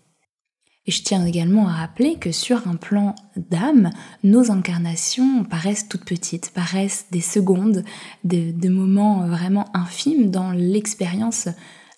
Et 0.87 0.91
je 0.91 1.03
tiens 1.03 1.25
également 1.25 1.67
à 1.67 1.73
rappeler 1.73 2.15
que 2.15 2.31
sur 2.31 2.67
un 2.67 2.75
plan 2.75 3.15
d'âme, 3.35 3.89
nos 4.23 4.51
incarnations 4.51 5.43
paraissent 5.43 5.89
toutes 5.89 6.05
petites, 6.05 6.51
paraissent 6.51 7.07
des 7.11 7.21
secondes, 7.21 7.83
des, 8.23 8.53
moments 8.69 9.27
vraiment 9.27 9.65
infimes 9.73 10.29
dans 10.29 10.51
l'expérience 10.51 11.49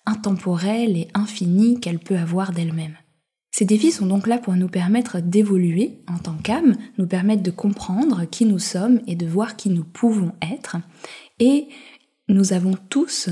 intemporelle 0.06 0.96
et 0.96 1.08
infinie 1.12 1.80
qu'elle 1.80 1.98
peut 1.98 2.16
avoir 2.16 2.52
d'elle-même. 2.52 2.96
Ces 3.50 3.66
défis 3.66 3.92
sont 3.92 4.06
donc 4.06 4.26
là 4.26 4.38
pour 4.38 4.54
nous 4.54 4.68
permettre 4.68 5.20
d'évoluer 5.20 6.00
en 6.06 6.18
tant 6.18 6.36
qu'âme, 6.36 6.76
nous 6.96 7.06
permettre 7.06 7.42
de 7.42 7.50
comprendre 7.50 8.24
qui 8.24 8.46
nous 8.46 8.58
sommes 8.58 9.00
et 9.06 9.16
de 9.16 9.26
voir 9.26 9.56
qui 9.56 9.68
nous 9.68 9.84
pouvons 9.84 10.32
être. 10.40 10.76
Et 11.40 11.68
nous 12.28 12.52
avons 12.52 12.74
tous 12.88 13.28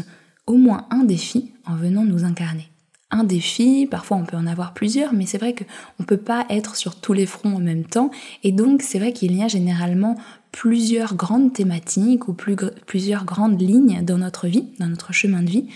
au 0.47 0.57
moins 0.57 0.87
un 0.91 1.05
défi 1.05 1.53
en 1.65 1.77
venant 1.77 2.05
nous 2.05 2.25
incarner. 2.25 2.69
Un 3.11 3.23
défi, 3.23 3.87
parfois 3.89 4.17
on 4.17 4.25
peut 4.25 4.37
en 4.37 4.49
avoir 4.49 4.75
plusieurs, 4.75 5.13
mais 5.13 5.27
c'est 5.27 5.39
vrai 5.39 5.55
qu'on 5.55 5.65
ne 6.01 6.05
peut 6.05 6.17
pas 6.17 6.45
être 6.51 6.75
sur 6.75 6.97
tous 6.97 7.13
les 7.13 7.27
fronts 7.27 7.55
en 7.55 7.61
même 7.61 7.85
temps. 7.85 8.11
Et 8.43 8.51
donc 8.51 8.83
c'est 8.83 8.99
vrai 8.99 9.13
qu'il 9.13 9.37
y 9.37 9.43
a 9.43 9.49
généralement 9.49 10.17
plusieurs 10.51 11.15
grandes 11.15 11.53
thématiques 11.53 12.27
ou 12.27 12.35
plusieurs 12.35 13.25
grandes 13.25 13.61
lignes 13.61 14.03
dans 14.05 14.19
notre 14.19 14.49
vie, 14.49 14.67
dans 14.81 14.89
notre 14.89 15.13
chemin 15.13 15.43
de 15.43 15.51
vie, 15.51 15.69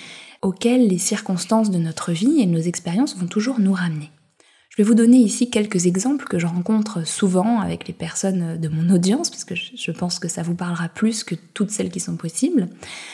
auxquelles 0.43 0.89
les 0.89 0.99
circonstances 0.99 1.71
de 1.71 1.79
notre 1.79 2.13
vie 2.13 2.41
et 2.41 2.47
nos 2.47 2.59
expériences 2.59 3.17
vont 3.17 3.27
toujours 3.27 3.61
nous 3.61 3.75
ramener. 3.75 4.11
Je 4.81 4.83
vais 4.83 4.89
vous 4.89 4.95
donner 4.95 5.19
ici 5.19 5.51
quelques 5.51 5.85
exemples 5.85 6.25
que 6.25 6.39
je 6.39 6.47
rencontre 6.47 7.07
souvent 7.07 7.61
avec 7.61 7.87
les 7.87 7.93
personnes 7.93 8.59
de 8.59 8.69
mon 8.69 8.89
audience, 8.89 9.29
parce 9.29 9.45
que 9.45 9.55
je 9.55 9.91
pense 9.91 10.19
que 10.19 10.27
ça 10.27 10.43
vous 10.43 10.55
parlera 10.55 10.89
plus 10.89 11.23
que 11.23 11.35
toutes 11.35 11.71
celles 11.71 11.91
qui 11.91 12.01
sont 12.01 12.17
possibles. 12.17 12.67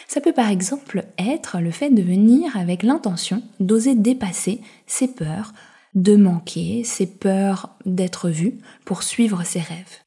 Ça 0.07 0.21
peut 0.21 0.33
par 0.33 0.49
exemple 0.49 1.07
être 1.19 1.59
le 1.59 1.73
fait 1.73 1.91
de 1.91 2.03
venir 2.03 2.57
avec 2.57 2.85
l'intention 2.85 3.43
d'oser 3.59 3.97
dépasser 3.97 4.61
ses 4.87 5.09
peurs, 5.09 5.55
de 5.97 6.15
manquer, 6.15 6.85
ses 6.85 7.07
peurs 7.07 7.77
d'être 7.85 8.31
vu 8.31 8.59
pour 8.85 9.03
suivre 9.03 9.43
ses 9.45 9.59
rêves. 9.59 10.05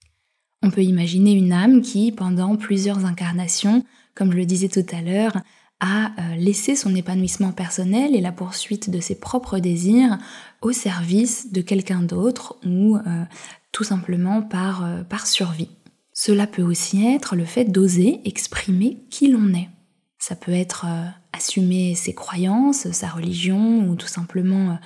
On 0.64 0.72
peut 0.72 0.84
imaginer 0.84 1.34
une 1.34 1.52
âme 1.52 1.82
qui, 1.82 2.14
pendant 2.14 2.56
plusieurs 2.56 3.04
incarnations, 3.04 3.84
comme 4.16 4.32
je 4.32 4.38
le 4.38 4.46
disais 4.46 4.70
tout 4.70 4.86
à 4.96 5.02
l'heure, 5.02 5.36
a 5.80 6.08
euh, 6.08 6.36
laissé 6.36 6.76
son 6.76 6.94
épanouissement 6.96 7.52
personnel 7.52 8.16
et 8.16 8.22
la 8.22 8.32
poursuite 8.32 8.90
de 8.90 9.00
ses 9.00 9.16
propres 9.16 9.60
désirs 9.60 10.18
au 10.62 10.72
service 10.72 11.52
de 11.52 11.62
quelqu'un 11.62 12.02
d'autre 12.02 12.58
ou 12.66 12.98
euh, 12.98 13.24
tout 13.72 13.84
simplement 13.84 14.42
par, 14.42 14.84
euh, 14.84 15.04
par 15.04 15.26
survie. 15.26 15.70
Cela 16.14 16.48
peut 16.48 16.64
aussi 16.64 17.06
être 17.06 17.36
le 17.36 17.46
fait 17.46 17.66
d'oser 17.66 18.20
exprimer 18.26 19.06
qui 19.10 19.30
l'on 19.30 19.54
est. 19.54 19.70
Ça 20.18 20.36
peut 20.36 20.52
être 20.52 20.86
assumer 21.32 21.96
ses 21.96 22.14
croyances, 22.14 22.92
sa 22.92 23.08
religion 23.08 23.88
ou 23.88 23.96
tout 23.96 24.10
simplement 24.10 24.78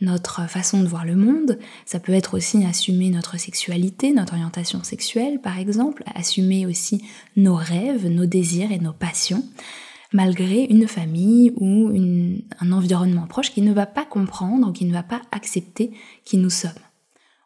notre 0.00 0.48
façon 0.48 0.82
de 0.82 0.88
voir 0.88 1.04
le 1.04 1.14
monde. 1.14 1.60
Ça 1.86 2.00
peut 2.00 2.12
être 2.12 2.36
aussi 2.36 2.64
assumer 2.64 3.10
notre 3.10 3.38
sexualité, 3.38 4.12
notre 4.12 4.32
orientation 4.32 4.82
sexuelle 4.82 5.40
par 5.40 5.60
exemple, 5.60 6.02
assumer 6.12 6.66
aussi 6.66 7.04
nos 7.36 7.54
rêves, 7.54 8.08
nos 8.08 8.26
désirs 8.26 8.72
et 8.72 8.80
nos 8.80 8.92
passions 8.92 9.44
malgré 10.12 10.64
une 10.64 10.88
famille 10.88 11.52
ou 11.56 11.90
un 12.60 12.72
environnement 12.72 13.26
proche 13.26 13.52
qui 13.52 13.62
ne 13.62 13.72
va 13.72 13.86
pas 13.86 14.04
comprendre 14.04 14.72
qui 14.72 14.84
ne 14.84 14.92
va 14.92 15.02
pas 15.02 15.22
accepter 15.30 15.92
qui 16.24 16.36
nous 16.36 16.50
sommes. 16.50 16.72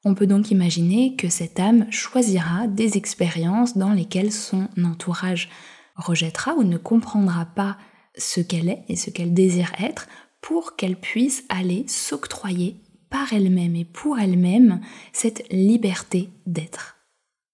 On 0.04 0.14
peut 0.14 0.26
donc 0.26 0.50
imaginer 0.50 1.16
que 1.16 1.28
cette 1.28 1.58
âme 1.58 1.90
choisira 1.90 2.66
des 2.66 2.96
expériences 2.96 3.76
dans 3.76 3.92
lesquelles 3.92 4.32
son 4.32 4.68
entourage 4.82 5.48
rejettera 5.96 6.54
ou 6.54 6.62
ne 6.62 6.76
comprendra 6.76 7.46
pas 7.46 7.78
ce 8.16 8.40
qu'elle 8.40 8.68
est 8.68 8.84
et 8.88 8.96
ce 8.96 9.10
qu'elle 9.10 9.32
désire 9.32 9.72
être 9.78 10.06
pour 10.40 10.76
qu'elle 10.76 10.96
puisse 10.96 11.44
aller 11.48 11.84
s'octroyer 11.88 12.76
par 13.08 13.32
elle-même 13.32 13.76
et 13.76 13.84
pour 13.84 14.18
elle-même 14.18 14.80
cette 15.12 15.44
liberté 15.50 16.28
d'être. 16.46 16.93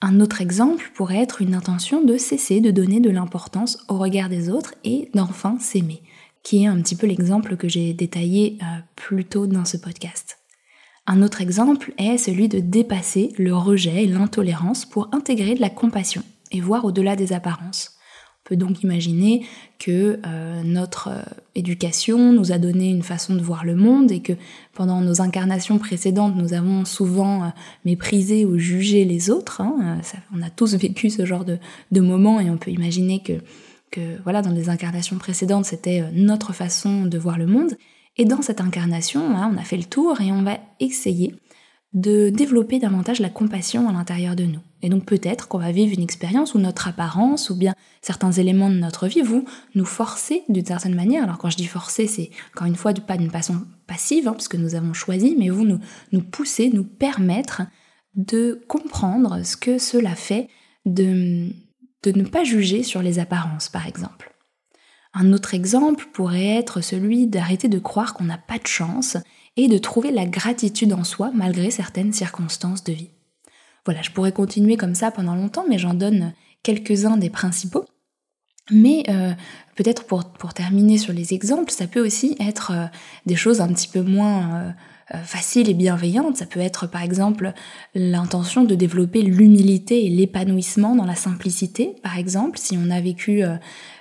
Un 0.03 0.21
autre 0.21 0.41
exemple 0.41 0.91
pourrait 0.95 1.19
être 1.21 1.43
une 1.43 1.55
intention 1.55 2.03
de 2.03 2.17
cesser 2.17 2.61
de 2.61 2.71
donner 2.71 3.01
de 3.01 3.11
l'importance 3.11 3.79
au 3.89 3.99
regard 3.99 4.31
des 4.31 4.49
autres 4.49 4.75
et 4.83 5.11
d'enfin 5.15 5.59
s'aimer, 5.59 6.03
qui 6.43 6.63
est 6.63 6.67
un 6.67 6.81
petit 6.81 6.97
peu 6.97 7.07
l'exemple 7.07 7.57
que 7.57 7.69
j'ai 7.69 7.93
détaillé 7.93 8.59
euh, 8.63 8.79
plus 8.97 9.27
tôt 9.27 9.47
dans 9.47 9.67
ce 9.67 9.77
podcast. 9.77 10.39
Un 11.07 11.23
autre 11.23 11.43
exemple 11.43 11.93
est 11.99 12.17
celui 12.17 12.49
de 12.49 12.61
dépasser 12.61 13.33
le 13.37 13.55
rejet 13.55 14.05
et 14.05 14.07
l'intolérance 14.07 14.87
pour 14.87 15.09
intégrer 15.13 15.55
de 15.55 15.61
la 15.61 15.71
compassion 15.71 16.23
et 16.51 16.61
voir 16.61 16.85
au-delà 16.87 17.15
des 17.15 17.33
apparences 17.35 18.00
peut 18.51 18.57
donc 18.57 18.83
imaginer 18.83 19.47
que 19.79 20.19
euh, 20.27 20.63
notre 20.65 21.09
euh, 21.09 21.23
éducation 21.55 22.33
nous 22.33 22.51
a 22.51 22.59
donné 22.59 22.91
une 22.91 23.05
façon 23.05 23.37
de 23.37 23.41
voir 23.41 23.65
le 23.65 23.77
monde 23.77 24.11
et 24.11 24.21
que 24.21 24.33
pendant 24.75 25.01
nos 25.01 25.23
incarnations 25.23 25.79
précédentes, 25.79 26.35
nous 26.35 26.53
avons 26.53 26.85
souvent 26.85 27.45
euh, 27.45 27.49
méprisé 27.85 28.45
ou 28.45 28.59
jugé 28.59 29.05
les 29.05 29.31
autres. 29.31 29.61
Hein, 29.61 30.01
on 30.35 30.43
a 30.43 30.51
tous 30.51 30.75
vécu 30.75 31.11
ce 31.11 31.25
genre 31.25 31.45
de, 31.45 31.59
de 31.93 32.01
moments 32.01 32.41
et 32.41 32.51
on 32.51 32.57
peut 32.57 32.73
imaginer 32.73 33.23
que, 33.23 33.35
que 33.93 34.01
voilà, 34.25 34.43
dans 34.43 34.51
les 34.51 34.69
incarnations 34.69 35.17
précédentes, 35.17 35.67
c'était 35.67 36.11
notre 36.13 36.53
façon 36.53 37.05
de 37.05 37.19
voir 37.19 37.39
le 37.39 37.47
monde. 37.47 37.75
Et 38.17 38.25
dans 38.25 38.43
cette 38.43 38.61
incarnation, 38.61 39.37
hein, 39.37 39.53
on 39.55 39.59
a 39.61 39.63
fait 39.63 39.77
le 39.77 39.85
tour 39.85 40.21
et 40.21 40.33
on 40.33 40.43
va 40.43 40.59
essayer 40.81 41.37
de 41.93 42.31
développer 42.31 42.81
davantage 42.81 43.21
la 43.21 43.31
compassion 43.31 43.89
à 43.89 43.93
l'intérieur 43.93 44.35
de 44.35 44.45
nous. 44.45 44.61
Et 44.83 44.89
donc 44.89 45.05
peut-être 45.05 45.47
qu'on 45.47 45.59
va 45.59 45.73
vivre 45.73 45.93
une 45.93 46.03
expérience 46.03 46.55
où 46.55 46.59
notre 46.59 46.89
apparence 46.89 47.51
ou 47.51 47.57
bien 47.57 47.75
certains 48.01 48.33
éléments 48.33 48.71
de 48.71 48.77
notre 48.77 49.09
vie 49.09 49.21
vont 49.21 49.45
nous 49.75 49.85
forcer 49.85 50.43
d'une 50.49 50.65
certaine 50.65 50.95
manière. 50.95 51.25
Alors 51.25 51.39
quand 51.39 51.51
je 51.51 51.57
dis 51.57 51.67
forcer, 51.67 52.07
c'est 52.07 52.31
encore 52.55 52.67
une 52.67 52.77
fois 52.77 52.95
pas 52.95 53.19
d'une 53.19 53.31
façon 53.31 53.63
passive, 53.87 54.29
hein, 54.29 54.33
puisque 54.33 54.55
nous 54.55 54.75
avons 54.75 54.95
choisi, 54.95 55.37
mais 55.39 55.51
vont 55.51 55.65
nous, 55.65 55.81
nous 56.13 56.23
nous 56.73 56.85
permettre 56.85 57.63
de 58.15 58.63
comprendre 58.69 59.43
ce 59.45 59.57
que 59.57 59.79
cela 59.79 60.15
fait 60.15 60.49
de 60.87 61.53
ne 62.07 62.25
pas 62.25 62.45
juger 62.45 62.83
sur 62.83 63.03
les 63.03 63.19
apparences, 63.19 63.69
par 63.69 63.87
exemple. 63.87 64.35
Un 65.13 65.33
autre 65.33 65.55
exemple 65.55 66.07
pourrait 66.13 66.57
être 66.57 66.81
celui 66.81 67.27
d'arrêter 67.27 67.69
de 67.69 67.79
croire 67.79 68.15
qu'on 68.15 68.25
n'a 68.25 68.39
pas 68.39 68.59
de 68.59 68.67
chance 68.67 69.17
et 69.57 69.69
de 69.69 69.77
trouver 69.77 70.13
la 70.13 70.25
gratitude 70.25 70.93
en 70.93 71.05
soi 71.05 71.33
malgré 71.35 71.71
certaines 71.71 72.13
circonstances 72.13 72.85
de 72.85 72.93
vie. 72.93 73.11
Voilà, 73.85 74.03
je 74.03 74.11
pourrais 74.11 74.33
continuer 74.33 74.77
comme 74.77 74.95
ça 74.95 75.11
pendant 75.11 75.35
longtemps, 75.35 75.65
mais 75.69 75.79
j'en 75.79 75.95
donne 75.95 76.33
quelques-uns 76.63 77.17
des 77.17 77.31
principaux. 77.31 77.87
Mais 78.71 79.05
euh, 79.09 79.33
peut-être 79.77 80.05
pour, 80.05 80.55
terminer 80.55 80.99
sur 80.99 81.13
les 81.13 81.35
exemples, 81.35 81.73
ça 81.73 81.87
peut 81.87 82.05
aussi 82.05 82.37
être 82.41 82.73
euh, 82.73 82.87
des 83.27 83.37
choses 83.37 83.61
un 83.61 83.69
petit 83.69 83.89
peu 83.89 84.03
moins 84.03 84.73
euh, 85.13 85.19
faciles 85.25 85.69
et 85.69 85.75
bienveillantes. 85.75 86.37
Ça 86.37 86.47
peut 86.47 86.61
être 86.61 86.87
par 86.87 87.03
exemple 87.03 87.53
l'intention 87.95 88.65
de 88.65 88.75
développer 88.75 89.23
l'humilité 89.23 90.07
et 90.07 90.09
l'épanouissement 90.09 90.95
dans 90.95 91.07
la 91.07 91.17
simplicité, 91.17 91.97
par 92.03 92.17
exemple, 92.17 92.59
si 92.59 92.79
on 92.79 92.91
a 92.91 93.01
vécu 93.01 93.43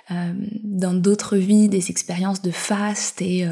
dans 0.08 0.94
d'autres 0.94 1.36
vies 1.36 1.68
des 1.68 1.90
expériences 1.90 2.42
de 2.42 2.52
faste 2.52 3.22
et 3.22 3.44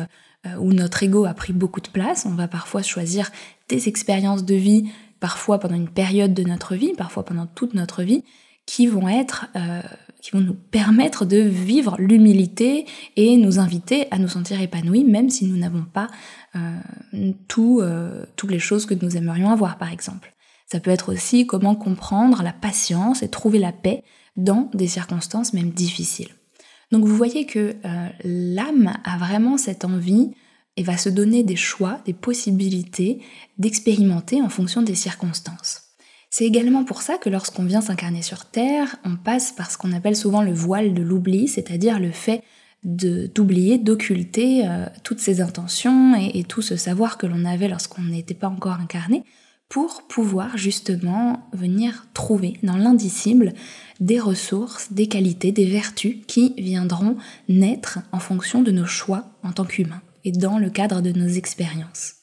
où 0.61 0.73
notre 0.73 1.03
ego 1.03 1.25
a 1.25 1.35
pris 1.35 1.53
beaucoup 1.53 1.81
de 1.81 1.89
place, 1.89 2.27
on 2.27 2.35
va 2.37 2.47
parfois 2.47 2.83
choisir 2.83 3.33
des 3.69 3.89
expériences 3.89 4.45
de 4.45 4.55
vie 4.55 4.89
parfois 5.21 5.59
pendant 5.59 5.75
une 5.75 5.89
période 5.89 6.35
de 6.35 6.43
notre 6.43 6.75
vie, 6.75 6.93
parfois 6.97 7.25
pendant 7.25 7.47
toute 7.47 7.75
notre 7.75 8.03
vie, 8.03 8.25
qui 8.69 8.87
vont 8.87 9.09
être 9.09 9.47
euh, 9.57 9.81
qui 10.21 10.33
vont 10.33 10.41
nous 10.41 10.55
permettre 10.55 11.25
de 11.25 11.39
vivre 11.39 11.97
l'humilité 11.99 12.87
et 13.17 13.39
nous 13.39 13.59
inviter 13.59 14.09
à 14.11 14.19
nous 14.19 14.29
sentir 14.29 14.61
épanouis 14.61 15.05
même 15.05 15.31
si 15.31 15.47
nous 15.47 15.57
n'avons 15.57 15.85
pas 15.85 16.09
euh, 16.55 16.77
euh, 17.15 18.27
toutes 18.37 18.51
les 18.51 18.59
choses 18.59 18.85
que 18.85 18.95
nous 18.95 19.17
aimerions 19.17 19.51
avoir 19.51 19.79
par 19.79 19.91
exemple. 19.91 20.35
Ça 20.67 20.81
peut 20.81 20.91
être 20.91 21.13
aussi 21.13 21.47
comment 21.47 21.77
comprendre 21.77 22.43
la 22.43 22.53
patience 22.53 23.23
et 23.23 23.31
trouver 23.31 23.59
la 23.59 23.73
paix 23.73 24.05
dans 24.37 24.69
des 24.75 24.87
circonstances 24.87 25.55
même 25.55 25.71
difficiles. 25.71 26.35
Donc 26.93 27.07
vous 27.07 27.17
voyez 27.17 27.47
que 27.47 27.75
l'âme 28.23 28.93
a 29.05 29.17
vraiment 29.17 29.57
cette 29.57 29.87
envie 29.87 30.35
et 30.79 30.85
va 30.85 30.97
se 30.97 31.09
donner 31.09 31.43
des 31.43 31.57
choix, 31.57 32.01
des 32.07 32.13
possibilités 32.13 33.19
d'expérimenter 33.59 34.41
en 34.41 34.49
fonction 34.49 34.81
des 34.81 34.95
circonstances. 34.95 35.83
C'est 36.31 36.45
également 36.45 36.85
pour 36.85 37.03
ça 37.03 37.19
que 37.19 37.29
lorsqu'on 37.29 37.65
vient 37.65 37.81
s'incarner 37.81 38.23
sur 38.23 38.45
Terre, 38.45 38.97
on 39.05 39.17
passe 39.17 39.51
par 39.51 39.73
ce 39.73 39.77
qu'on 39.77 39.93
appelle 39.93 40.15
souvent 40.15 40.41
le 40.41 40.53
voile 40.53 40.95
de 40.95 41.03
l'oubli, 41.03 41.49
c'est-à-dire 41.49 41.99
le 41.99 42.13
fait 42.13 42.45
d'oublier, 42.85 43.77
d'occulter 43.79 44.69
euh, 44.69 44.87
toutes 45.03 45.19
ces 45.19 45.41
intentions 45.41 46.15
et, 46.15 46.39
et, 46.39 46.45
tout 46.45 46.63
ce 46.63 46.77
savoir 46.77 47.19
que 47.19 47.27
l'on 47.27 47.45
avait 47.45 47.67
lorsqu'on 47.67 48.03
n'était 48.03 48.35
pas 48.35 48.49
encore 48.49 48.79
incarné, 48.79 49.25
pour 49.69 50.03
pouvoir 50.07 50.57
justement 50.57 51.49
venir 51.53 52.07
trouver 52.15 52.55
dans 52.63 52.77
l'indicible 52.77 53.53
des 53.99 54.21
ressources, 54.21 54.93
des 54.93 55.09
qualités, 55.09 55.51
des 55.51 55.67
vertus 55.67 56.19
qui 56.29 56.55
viendront 56.57 57.17
naître 57.49 57.99
en 58.13 58.21
fonction 58.21 58.63
de 58.63 58.71
nos 58.71 58.87
choix 58.87 59.25
en 59.43 59.51
tant 59.51 59.65
qu'humains 59.65 60.03
et 60.25 60.33
dans 60.33 60.59
le 60.59 60.71
cadre 60.71 61.01
de 61.01 61.13
nos 61.13 61.29
expériences. 61.29 62.15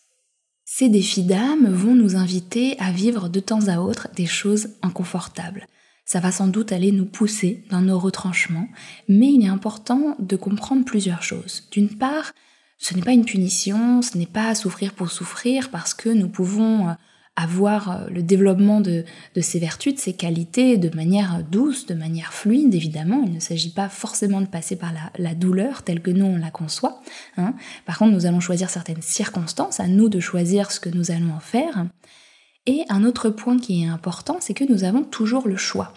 Ces 0.64 0.90
défis 0.90 1.24
d'âme 1.24 1.68
vont 1.68 1.96
nous 1.96 2.16
inviter 2.16 2.78
à 2.80 2.92
vivre 2.92 3.30
de 3.30 3.40
temps 3.40 3.68
à 3.68 3.80
autre 3.80 4.10
des 4.16 4.26
choses 4.26 4.70
inconfortables. 4.82 5.68
Ça 6.06 6.20
va 6.20 6.32
sans 6.32 6.48
doute 6.48 6.72
aller 6.72 6.92
nous 6.92 7.06
pousser 7.06 7.64
dans 7.70 7.82
nos 7.82 7.98
retranchements, 8.00 8.68
mais 9.08 9.32
il 9.34 9.46
est 9.46 9.50
important 9.50 10.16
de 10.20 10.36
comprendre 10.36 10.86
plusieurs 10.86 11.24
choses. 11.24 11.68
D'une 11.72 11.90
part, 11.90 12.34
ce 12.78 12.94
n'est 12.94 13.02
pas 13.02 13.14
une 13.14 13.26
punition, 13.26 14.02
ce 14.02 14.18
n'est 14.18 14.26
pas 14.26 14.54
souffrir 14.54 14.94
pour 14.94 15.12
souffrir, 15.12 15.72
parce 15.72 15.94
que 15.94 16.10
nous 16.10 16.30
pouvons 16.30 16.96
avoir 17.36 17.92
euh, 17.92 18.08
le 18.10 18.24
développement 18.24 18.82
de, 18.82 19.04
ces 19.42 19.60
vertus, 19.60 19.96
de 19.96 20.00
ces 20.00 20.14
qualités 20.14 20.78
de 20.78 20.96
manière 20.96 21.44
douce, 21.44 21.86
de 21.86 21.94
manière 21.94 22.34
fluide, 22.34 22.74
évidemment. 22.74 23.24
Il 23.26 23.34
ne 23.34 23.40
s'agit 23.40 23.72
pas 23.72 23.90
forcément 23.90 24.42
de 24.42 24.48
passer 24.48 24.76
par 24.76 24.92
la, 25.18 25.36
douleur 25.36 25.84
telle 25.84 26.02
que 26.02 26.12
nous 26.12 26.26
on 26.26 26.38
la 26.38 26.52
conçoit. 26.52 27.02
Hein. 27.38 27.54
Par 27.86 27.98
contre, 27.98 28.14
nous 28.14 28.26
allons 28.26 28.40
choisir 28.40 28.70
certaines 28.70 29.02
circonstances, 29.02 29.80
à 29.80 29.88
nous 29.88 30.10
de 30.10 30.20
choisir 30.20 30.72
ce 30.72 30.80
que 30.80 30.90
nous 30.90 31.12
allons 31.12 31.34
en 31.34 31.40
faire. 31.40 31.86
Et 32.68 32.84
un 32.90 33.04
autre 33.04 33.30
point 33.30 33.60
qui 33.60 33.84
est 33.84 33.88
important, 33.88 34.38
c'est 34.40 34.54
que 34.54 34.72
nous 34.72 34.84
avons 34.84 35.04
toujours 35.04 35.48
le 35.48 35.58
choix. 35.58 35.94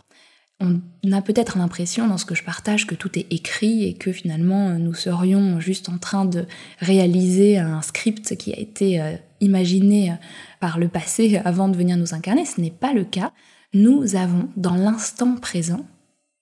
On 0.61 1.13
a 1.13 1.23
peut-être 1.23 1.57
l'impression 1.57 2.09
dans 2.09 2.19
ce 2.19 2.25
que 2.25 2.35
je 2.35 2.43
partage 2.43 2.87
que 2.87 2.97
tout 2.97 3.17
est 3.17 3.33
écrit 3.33 3.85
et 3.85 3.95
que 3.95 4.11
finalement 4.11 4.71
nous 4.71 4.95
serions 4.95 5.61
juste 5.61 5.89
en 5.89 5.99
train 5.99 6.25
de 6.25 6.47
réaliser 6.81 7.59
un 7.59 7.81
script 7.81 8.37
qui 8.37 8.53
a 8.53 8.59
été 8.59 9.01
euh, 9.01 9.15
imaginé 9.41 10.11
euh, 10.11 10.15
par 10.59 10.79
le 10.79 10.89
passé 10.89 11.37
avant 11.45 11.69
de 11.69 11.77
venir 11.77 11.97
nous 11.97 12.13
incarner. 12.13 12.45
Ce 12.45 12.61
n'est 12.61 12.73
pas 12.73 12.93
le 12.93 13.05
cas. 13.05 13.33
Nous 13.73 14.17
avons 14.17 14.49
dans 14.57 14.75
l'instant 14.75 15.37
présent 15.37 15.87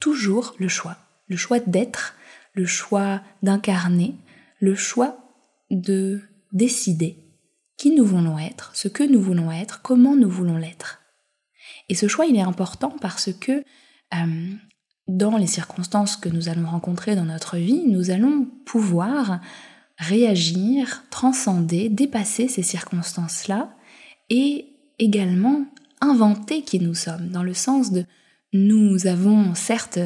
toujours 0.01 0.55
le 0.59 0.69
choix. 0.69 0.97
Le 1.29 1.37
choix 1.37 1.59
d'être, 1.61 2.15
le 2.55 2.65
choix 2.65 3.21
d'incarner, 3.43 4.15
le 4.61 4.75
choix 4.75 5.19
de 5.71 6.23
décider 6.53 7.19
qui 7.77 7.91
nous 7.95 8.05
voulons 8.05 8.39
être, 8.39 8.71
ce 8.75 8.89
que 8.89 9.03
nous 9.03 9.21
voulons 9.21 9.51
être, 9.51 9.83
comment 9.83 10.17
nous 10.17 10.31
voulons 10.31 10.57
l'être. 10.57 11.01
Et 11.89 11.95
ce 11.95 12.09
choix, 12.09 12.27
il 12.27 12.37
est 12.37 12.43
important 12.43 12.95
parce 13.01 13.31
que 13.33 13.63
euh, 14.15 14.53
dans 15.09 15.37
les 15.37 15.47
circonstances 15.47 16.17
que 16.17 16.29
nous 16.29 16.49
allons 16.49 16.67
rencontrer 16.67 17.17
dans 17.17 17.25
notre 17.25 17.57
vie, 17.57 17.83
nous 17.87 18.11
allons 18.11 18.47
pouvoir 18.65 19.41
réagir, 19.99 21.05
transcender, 21.11 21.89
dépasser 21.89 22.49
ces 22.49 22.63
circonstances-là 22.63 23.71
et 24.29 24.67
également 24.99 25.65
inventer 26.01 26.63
qui 26.63 26.81
nous 26.81 26.95
sommes, 26.95 27.29
dans 27.29 27.43
le 27.43 27.55
sens 27.55 27.93
de 27.93 28.05
nous 28.53 29.07
avons 29.07 29.55
certes 29.55 29.99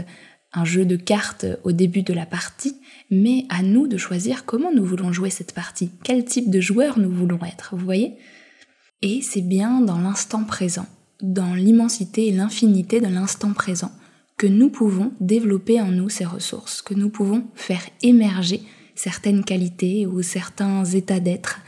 un 0.53 0.64
jeu 0.64 0.85
de 0.85 0.96
cartes 0.96 1.46
au 1.62 1.72
début 1.72 2.03
de 2.03 2.12
la 2.12 2.27
partie, 2.27 2.77
mais 3.11 3.46
à 3.51 3.62
nous 3.62 3.87
de 3.87 3.96
choisir 3.96 4.44
comment 4.44 4.72
nous 4.72 4.85
voulons 4.85 5.12
jouer 5.12 5.31
cette 5.31 5.55
partie, 5.55 5.90
quel 6.03 6.24
type 6.24 6.51
de 6.51 6.61
joueur 6.61 6.98
nous 6.98 7.11
voulons 7.11 7.38
être, 7.44 7.77
vous 7.77 7.85
voyez? 7.85 8.16
Et 9.03 9.22
c'est 9.22 9.42
bien 9.42 9.81
dans 9.81 9.98
l'instant 9.98 10.44
présent, 10.44 10.87
dans 11.22 11.55
l'immensité 11.55 12.27
et 12.27 12.33
l'infinité 12.33 13.01
de 13.01 13.07
l'instant 13.07 13.53
présent, 13.53 13.92
que 14.40 14.46
nous 14.46 14.70
pouvons 14.70 15.12
développer 15.20 15.83
en 15.83 15.92
nous 15.92 16.09
ces 16.09 16.24
ressources, 16.24 16.81
que 16.81 16.94
nous 16.94 17.11
pouvons 17.11 17.44
faire 17.55 17.83
émerger 18.00 18.62
certaines 18.94 19.44
qualités 19.44 20.07
ou 20.07 20.22
certains 20.22 20.83
états 20.87 21.20
d'être 21.20 21.61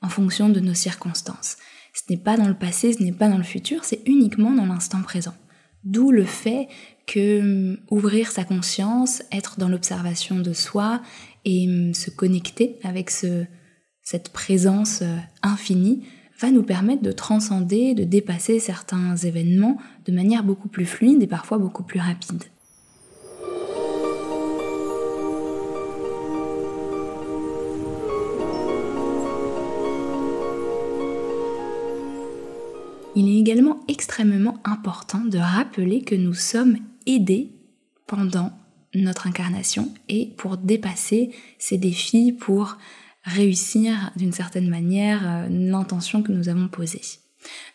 en 0.00 0.08
fonction 0.08 0.48
de 0.48 0.58
nos 0.58 0.72
circonstances. 0.72 1.58
Ce 1.92 2.00
n'est 2.08 2.18
pas 2.18 2.38
dans 2.38 2.48
le 2.48 2.54
passé, 2.54 2.94
ce 2.94 3.02
n'est 3.02 3.12
pas 3.12 3.28
dans 3.28 3.36
le 3.36 3.44
futur, 3.44 3.84
c'est 3.84 4.00
uniquement 4.06 4.52
dans 4.52 4.64
l'instant 4.64 5.02
présent. 5.02 5.34
D'où 5.84 6.12
le 6.12 6.24
fait 6.24 6.68
que 7.06 7.40
hum, 7.40 7.76
ouvrir 7.90 8.30
sa 8.30 8.44
conscience, 8.44 9.22
être 9.30 9.58
dans 9.58 9.68
l'observation 9.68 10.38
de 10.38 10.54
soi 10.54 11.02
et 11.44 11.68
hum, 11.68 11.92
se 11.92 12.08
connecter 12.08 12.78
avec 12.84 13.10
ce, 13.10 13.44
cette 14.00 14.30
présence 14.30 15.02
euh, 15.02 15.14
infinie 15.42 16.06
va 16.38 16.50
nous 16.50 16.62
permettre 16.62 17.02
de 17.02 17.12
transcender, 17.12 17.94
de 17.94 18.04
dépasser 18.04 18.58
certains 18.58 19.16
événements 19.16 19.78
de 20.06 20.12
manière 20.12 20.42
beaucoup 20.42 20.68
plus 20.68 20.86
fluide 20.86 21.22
et 21.22 21.26
parfois 21.26 21.58
beaucoup 21.58 21.84
plus 21.84 22.00
rapide. 22.00 22.44
Il 33.16 33.28
est 33.28 33.38
également 33.38 33.80
extrêmement 33.86 34.58
important 34.64 35.20
de 35.24 35.38
rappeler 35.38 36.02
que 36.02 36.16
nous 36.16 36.34
sommes 36.34 36.78
aidés 37.06 37.52
pendant 38.08 38.50
notre 38.94 39.28
incarnation 39.28 39.92
et 40.08 40.32
pour 40.36 40.56
dépasser 40.56 41.30
ces 41.58 41.78
défis, 41.78 42.32
pour 42.32 42.76
réussir 43.24 44.12
d'une 44.16 44.32
certaine 44.32 44.68
manière 44.68 45.20
euh, 45.24 45.48
l'intention 45.50 46.22
que 46.22 46.32
nous 46.32 46.48
avons 46.48 46.68
posée. 46.68 47.00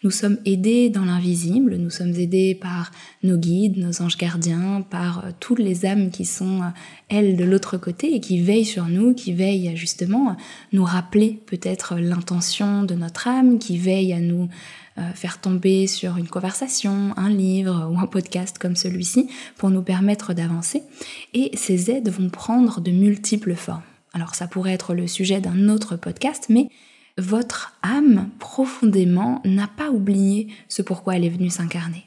Nous 0.04 0.10
sommes 0.10 0.40
aidés 0.46 0.90
dans 0.90 1.06
l'invisible, 1.06 1.76
nous 1.76 1.92
sommes 1.92 2.16
aidés 2.16 2.56
par 2.56 2.92
nos 3.22 3.38
guides, 3.38 3.78
nos 3.78 4.02
anges 4.02 4.18
gardiens, 4.18 4.82
par 4.90 5.26
euh, 5.26 5.32
toutes 5.40 5.60
les 5.60 5.86
âmes 5.86 6.12
qui 6.12 6.26
sont, 6.26 6.62
euh, 6.62 6.68
elles, 7.10 7.36
de 7.36 7.44
l'autre 7.44 7.78
côté 7.78 8.16
et 8.16 8.20
qui 8.20 8.42
veillent 8.42 8.66
sur 8.66 8.86
nous, 8.86 9.14
qui 9.14 9.34
veillent 9.34 9.76
justement 9.76 10.32
à 10.32 10.38
nous 10.72 10.84
rappeler 10.84 11.40
peut-être 11.46 11.96
l'intention 11.96 12.84
de 12.84 12.96
notre 12.96 13.28
âme, 13.28 13.60
qui 13.60 13.78
veillent 13.78 14.14
à 14.14 14.22
nous 14.22 14.50
faire 15.16 15.40
tomber 15.40 15.88
sur 15.88 16.18
une 16.18 16.28
conversation, 16.28 17.14
un 17.16 17.30
livre 17.30 17.90
ou 17.90 17.98
un 17.98 18.06
podcast 18.06 18.58
comme 18.58 18.76
celui-ci 18.76 19.30
pour 19.56 19.70
nous 19.70 19.82
permettre 19.82 20.34
d'avancer. 20.34 20.84
Et 21.34 21.52
ces 21.54 21.90
aides 21.90 22.10
vont 22.10 22.28
prendre 22.28 22.82
de 22.82 22.92
multiples 22.92 23.56
formes. 23.56 23.82
Alors 24.14 24.36
ça 24.36 24.48
pourrait 24.48 24.74
être 24.74 24.94
le 24.94 25.08
sujet 25.08 25.42
d'un 25.42 25.70
autre 25.70 25.96
podcast, 25.96 26.48
mais 26.50 26.70
votre 27.18 27.74
âme 27.82 28.30
profondément 28.40 29.42
n'a 29.46 29.68
pas 29.68 29.90
oublié 29.90 30.48
ce 30.68 30.82
pourquoi 30.82 31.16
elle 31.16 31.26
est 31.26 31.30
venue 31.30 31.50
s'incarner. 31.50 32.06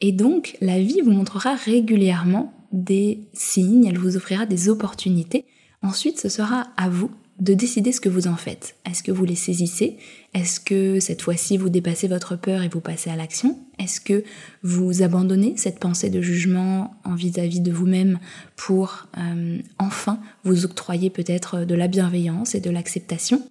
Et 0.00 0.12
donc 0.12 0.56
la 0.60 0.80
vie 0.80 1.00
vous 1.00 1.12
montrera 1.12 1.54
régulièrement 1.54 2.52
des 2.72 3.20
signes, 3.32 3.86
elle 3.86 3.98
vous 3.98 4.16
offrira 4.16 4.46
des 4.46 4.68
opportunités. 4.68 5.44
Ensuite, 5.82 6.18
ce 6.20 6.28
sera 6.28 6.68
à 6.76 6.88
vous 6.88 7.10
de 7.38 7.54
décider 7.54 7.92
ce 7.92 8.00
que 8.00 8.08
vous 8.08 8.28
en 8.28 8.36
faites. 8.36 8.76
Est-ce 8.88 9.02
que 9.02 9.10
vous 9.10 9.24
les 9.24 9.34
saisissez? 9.34 9.96
Est-ce 10.34 10.60
que 10.60 11.00
cette 11.00 11.22
fois-ci 11.22 11.56
vous 11.56 11.70
dépassez 11.70 12.06
votre 12.06 12.36
peur 12.36 12.62
et 12.62 12.68
vous 12.68 12.80
passez 12.80 13.10
à 13.10 13.16
l'action? 13.16 13.58
Est-ce 13.78 14.00
que 14.00 14.22
vous 14.62 15.02
abandonnez 15.02 15.54
cette 15.56 15.78
pensée 15.78 16.10
de 16.10 16.20
jugement 16.20 16.94
en 17.04 17.14
vis-à-vis 17.14 17.60
de 17.60 17.72
vous-même 17.72 18.18
pour 18.56 19.08
euh, 19.18 19.58
enfin 19.78 20.20
vous 20.44 20.64
octroyer 20.64 21.10
peut-être 21.10 21.64
de 21.64 21.74
la 21.74 21.88
bienveillance 21.88 22.54
et 22.54 22.60
de 22.60 22.70
l'acceptation? 22.70 23.42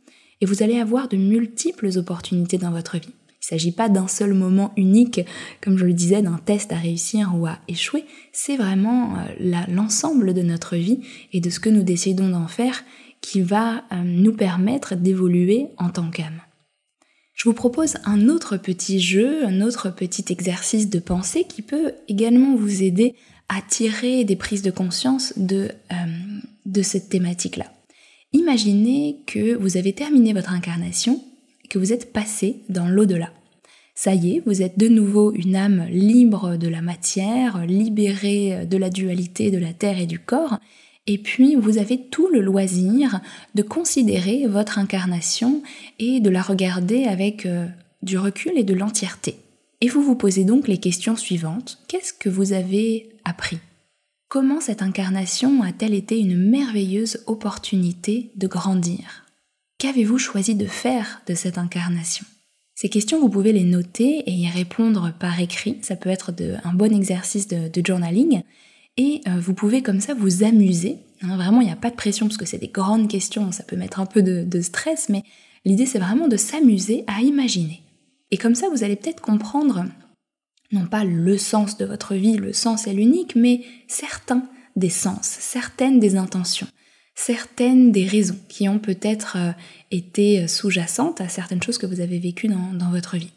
Et 0.41 0.45
vous 0.45 0.63
allez 0.63 0.79
avoir 0.79 1.07
de 1.07 1.17
multiples 1.17 1.89
opportunités 1.97 2.57
dans 2.57 2.71
votre 2.71 2.97
vie. 2.97 3.13
Il 3.41 3.55
ne 3.55 3.59
s'agit 3.59 3.71
pas 3.71 3.89
d'un 3.89 4.07
seul 4.07 4.35
moment 4.35 4.71
unique, 4.77 5.21
comme 5.61 5.75
je 5.75 5.85
le 5.85 5.93
disais, 5.93 6.21
d'un 6.21 6.37
test 6.37 6.71
à 6.71 6.75
réussir 6.75 7.33
ou 7.35 7.47
à 7.47 7.57
échouer. 7.67 8.05
C'est 8.31 8.55
vraiment 8.55 9.15
euh, 9.17 9.63
l'ensemble 9.67 10.35
de 10.35 10.43
notre 10.43 10.75
vie 10.75 10.99
et 11.33 11.41
de 11.41 11.49
ce 11.49 11.59
que 11.59 11.69
nous 11.69 11.81
décidons 11.81 12.29
d'en 12.29 12.47
faire 12.47 12.83
qui 13.21 13.41
va 13.41 13.85
euh, 13.91 14.01
nous 14.03 14.33
permettre 14.33 14.95
d'évoluer 14.95 15.67
en 15.77 15.89
tant 15.89 16.09
qu'âme. 16.09 16.41
Je 17.33 17.47
vous 17.47 17.55
propose 17.55 17.95
un 18.05 18.27
autre 18.27 18.57
petit 18.57 18.99
jeu, 18.99 19.45
un 19.45 19.61
autre 19.61 19.89
petit 19.89 20.25
exercice 20.29 20.89
de 20.89 20.99
pensée 20.99 21.45
qui 21.45 21.61
peut 21.61 21.93
également 22.07 22.55
vous 22.55 22.83
aider 22.83 23.15
à 23.49 23.61
tirer 23.61 24.23
des 24.25 24.35
prises 24.35 24.61
de 24.61 24.71
conscience 24.71 25.33
de, 25.37 25.71
euh, 25.91 25.95
de 26.65 26.81
cette 26.81 27.09
thématique-là. 27.09 27.65
Imaginez 28.33 29.21
que 29.27 29.55
vous 29.55 29.77
avez 29.77 29.93
terminé 29.93 30.33
votre 30.33 30.51
incarnation 30.51 31.21
que 31.69 31.79
vous 31.79 31.93
êtes 31.93 32.11
passé 32.13 32.63
dans 32.69 32.87
l'au-delà. 32.87 33.31
Ça 33.95 34.13
y 34.13 34.35
est, 34.35 34.43
vous 34.45 34.61
êtes 34.61 34.77
de 34.77 34.87
nouveau 34.87 35.33
une 35.33 35.55
âme 35.55 35.85
libre 35.89 36.57
de 36.57 36.67
la 36.67 36.81
matière, 36.81 37.65
libérée 37.65 38.65
de 38.65 38.77
la 38.77 38.89
dualité 38.89 39.51
de 39.51 39.57
la 39.57 39.73
terre 39.73 39.99
et 39.99 40.05
du 40.05 40.19
corps, 40.19 40.59
et 41.07 41.17
puis 41.17 41.55
vous 41.55 41.77
avez 41.77 42.07
tout 42.09 42.27
le 42.29 42.41
loisir 42.41 43.21
de 43.55 43.63
considérer 43.63 44.45
votre 44.47 44.79
incarnation 44.79 45.61
et 45.99 46.19
de 46.19 46.29
la 46.29 46.41
regarder 46.41 47.05
avec 47.05 47.45
euh, 47.45 47.67
du 48.01 48.17
recul 48.17 48.53
et 48.55 48.63
de 48.63 48.73
l'entièreté. 48.73 49.35
Et 49.81 49.87
vous 49.87 50.03
vous 50.03 50.15
posez 50.15 50.43
donc 50.43 50.67
les 50.67 50.77
questions 50.77 51.15
suivantes. 51.15 51.79
Qu'est-ce 51.87 52.13
que 52.13 52.29
vous 52.29 52.53
avez 52.53 53.09
appris? 53.25 53.57
Comment 54.29 54.61
cette 54.61 54.81
incarnation 54.81 55.63
a-t-elle 55.63 55.93
été 55.93 56.19
une 56.19 56.37
merveilleuse 56.37 57.23
opportunité 57.25 58.31
de 58.35 58.47
grandir? 58.47 59.25
Qu'avez-vous 59.79 60.19
choisi 60.19 60.55
de 60.55 60.67
faire 60.67 61.21
de 61.27 61.33
cette 61.33 61.57
incarnation? 61.57 62.25
Ces 62.75 62.89
questions, 62.89 63.19
vous 63.19 63.29
pouvez 63.29 63.51
les 63.51 63.63
noter 63.63 64.23
et 64.27 64.31
y 64.31 64.47
répondre 64.47 65.11
par 65.19 65.39
écrit. 65.39 65.77
Ça 65.81 65.95
peut 65.95 66.09
être 66.09 66.33
un 66.63 66.73
bon 66.73 66.95
exercice 66.95 67.47
de, 67.47 67.69
journaling. 67.85 68.43
Et 69.01 69.21
euh, 69.27 69.39
vous 69.39 69.55
pouvez 69.55 69.81
comme 69.81 69.99
ça 69.99 70.13
vous 70.13 70.43
amuser. 70.43 70.99
Hein, 71.23 71.35
vraiment, 71.35 71.59
il 71.61 71.65
n'y 71.65 71.73
a 71.73 71.75
pas 71.75 71.89
de 71.89 71.95
pression 71.95 72.27
parce 72.27 72.37
que 72.37 72.45
c'est 72.45 72.59
des 72.59 72.67
grandes 72.67 73.07
questions, 73.07 73.51
ça 73.51 73.63
peut 73.63 73.75
mettre 73.75 73.99
un 73.99 74.05
peu 74.05 74.21
de 74.21 74.61
stress, 74.61 75.09
mais 75.09 75.23
l'idée 75.65 75.87
c'est 75.87 75.97
vraiment 75.97 76.27
de 76.27 76.37
s'amuser 76.37 77.03
à 77.07 77.21
imaginer. 77.21 77.81
Et 78.29 78.37
comme 78.37 78.53
ça, 78.53 78.67
vous 78.69 78.83
allez 78.83 78.95
peut-être 78.95 79.19
comprendre, 79.19 79.85
non 80.71 80.85
pas 80.85 81.03
le 81.03 81.35
sens 81.39 81.79
de 81.79 81.85
votre 81.85 82.13
vie, 82.13 82.37
le 82.37 82.53
sens 82.53 82.85
est 82.85 82.93
l'unique, 82.93 83.35
mais 83.35 83.61
certains 83.87 84.43
des 84.75 84.89
sens, 84.89 85.23
certaines 85.23 85.99
des 85.99 86.15
intentions, 86.15 86.67
certaines 87.15 87.91
des 87.91 88.05
raisons 88.05 88.39
qui 88.49 88.69
ont 88.69 88.79
peut-être 88.79 89.35
euh, 89.35 89.51
été 89.89 90.47
sous-jacentes 90.47 91.21
à 91.21 91.27
certaines 91.27 91.63
choses 91.63 91.79
que 91.79 91.87
vous 91.87 92.01
avez 92.01 92.19
vécues 92.19 92.49
dans, 92.49 92.71
dans 92.73 92.91
votre 92.91 93.17
vie. 93.17 93.33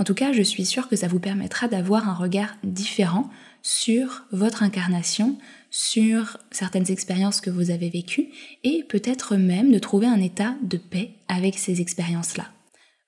En 0.00 0.04
tout 0.04 0.14
cas, 0.14 0.32
je 0.32 0.42
suis 0.42 0.64
sûre 0.64 0.88
que 0.88 0.96
ça 0.96 1.06
vous 1.06 1.20
permettra 1.20 1.68
d'avoir 1.68 2.08
un 2.08 2.14
regard 2.14 2.56
différent 2.64 3.30
sur 3.64 4.26
votre 4.30 4.62
incarnation, 4.62 5.36
sur 5.72 6.38
certaines 6.52 6.92
expériences 6.92 7.40
que 7.40 7.50
vous 7.50 7.72
avez 7.72 7.88
vécues, 7.88 8.28
et 8.62 8.84
peut-être 8.84 9.34
même 9.34 9.72
de 9.72 9.80
trouver 9.80 10.06
un 10.06 10.20
état 10.20 10.54
de 10.62 10.76
paix 10.76 11.14
avec 11.26 11.58
ces 11.58 11.80
expériences-là 11.80 12.44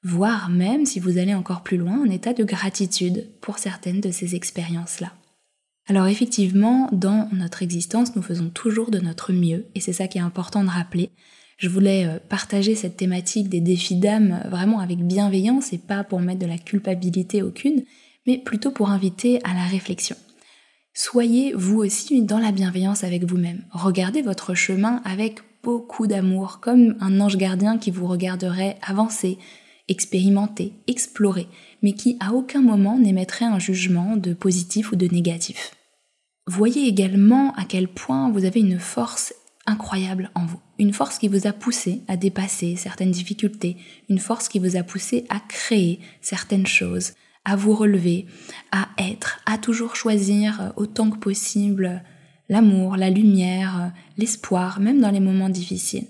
voire 0.06 0.50
même, 0.50 0.86
si 0.86 1.00
vous 1.00 1.18
allez 1.18 1.34
encore 1.34 1.64
plus 1.64 1.76
loin, 1.76 2.00
un 2.06 2.10
état 2.10 2.32
de 2.32 2.44
gratitude 2.44 3.26
pour 3.40 3.58
certaines 3.58 4.00
de 4.00 4.12
ces 4.12 4.36
expériences-là. 4.36 5.12
Alors 5.88 6.06
effectivement, 6.06 6.88
dans 6.92 7.28
notre 7.32 7.62
existence, 7.64 8.14
nous 8.14 8.22
faisons 8.22 8.48
toujours 8.48 8.92
de 8.92 9.00
notre 9.00 9.32
mieux, 9.32 9.66
et 9.74 9.80
c'est 9.80 9.92
ça 9.92 10.06
qui 10.06 10.18
est 10.18 10.22
important 10.22 10.62
de 10.62 10.68
rappeler. 10.68 11.10
Je 11.58 11.68
voulais 11.68 12.06
euh, 12.06 12.18
partager 12.28 12.76
cette 12.76 12.96
thématique 12.96 13.48
des 13.48 13.60
défis 13.60 13.96
d'âme 13.96 14.42
vraiment 14.48 14.78
avec 14.78 14.98
bienveillance 14.98 15.72
et 15.72 15.78
pas 15.78 16.04
pour 16.04 16.20
mettre 16.20 16.40
de 16.40 16.46
la 16.46 16.58
culpabilité 16.58 17.42
aucune, 17.42 17.82
mais 18.26 18.38
plutôt 18.38 18.70
pour 18.70 18.90
inviter 18.90 19.40
à 19.42 19.54
la 19.54 19.64
réflexion. 19.64 20.16
Soyez 20.98 21.52
vous 21.52 21.76
aussi 21.76 22.22
dans 22.22 22.38
la 22.38 22.52
bienveillance 22.52 23.04
avec 23.04 23.24
vous-même. 23.24 23.60
Regardez 23.70 24.22
votre 24.22 24.54
chemin 24.54 25.02
avec 25.04 25.40
beaucoup 25.62 26.06
d'amour, 26.06 26.58
comme 26.62 26.96
un 27.00 27.20
ange 27.20 27.36
gardien 27.36 27.76
qui 27.76 27.90
vous 27.90 28.06
regarderait 28.06 28.78
avancer, 28.80 29.36
expérimenter, 29.88 30.72
explorer, 30.86 31.48
mais 31.82 31.92
qui 31.92 32.16
à 32.18 32.32
aucun 32.32 32.62
moment 32.62 32.98
n'émettrait 32.98 33.44
un 33.44 33.58
jugement 33.58 34.16
de 34.16 34.32
positif 34.32 34.90
ou 34.90 34.96
de 34.96 35.06
négatif. 35.06 35.72
Voyez 36.46 36.88
également 36.88 37.52
à 37.56 37.66
quel 37.68 37.88
point 37.88 38.30
vous 38.30 38.46
avez 38.46 38.60
une 38.60 38.78
force 38.78 39.34
incroyable 39.66 40.30
en 40.34 40.46
vous, 40.46 40.60
une 40.78 40.94
force 40.94 41.18
qui 41.18 41.28
vous 41.28 41.46
a 41.46 41.52
poussé 41.52 42.00
à 42.08 42.16
dépasser 42.16 42.74
certaines 42.76 43.10
difficultés, 43.10 43.76
une 44.08 44.18
force 44.18 44.48
qui 44.48 44.60
vous 44.60 44.76
a 44.76 44.82
poussé 44.82 45.26
à 45.28 45.40
créer 45.40 46.00
certaines 46.22 46.66
choses, 46.66 47.12
à 47.46 47.54
vous 47.54 47.74
relever, 47.74 48.26
à 48.72 48.88
être, 48.98 49.40
à 49.46 49.56
toujours 49.56 49.94
choisir 49.94 50.72
autant 50.76 51.10
que 51.10 51.16
possible 51.16 52.02
l'amour, 52.48 52.96
la 52.96 53.08
lumière, 53.08 53.92
l'espoir, 54.18 54.80
même 54.80 55.00
dans 55.00 55.12
les 55.12 55.20
moments 55.20 55.48
difficiles. 55.48 56.08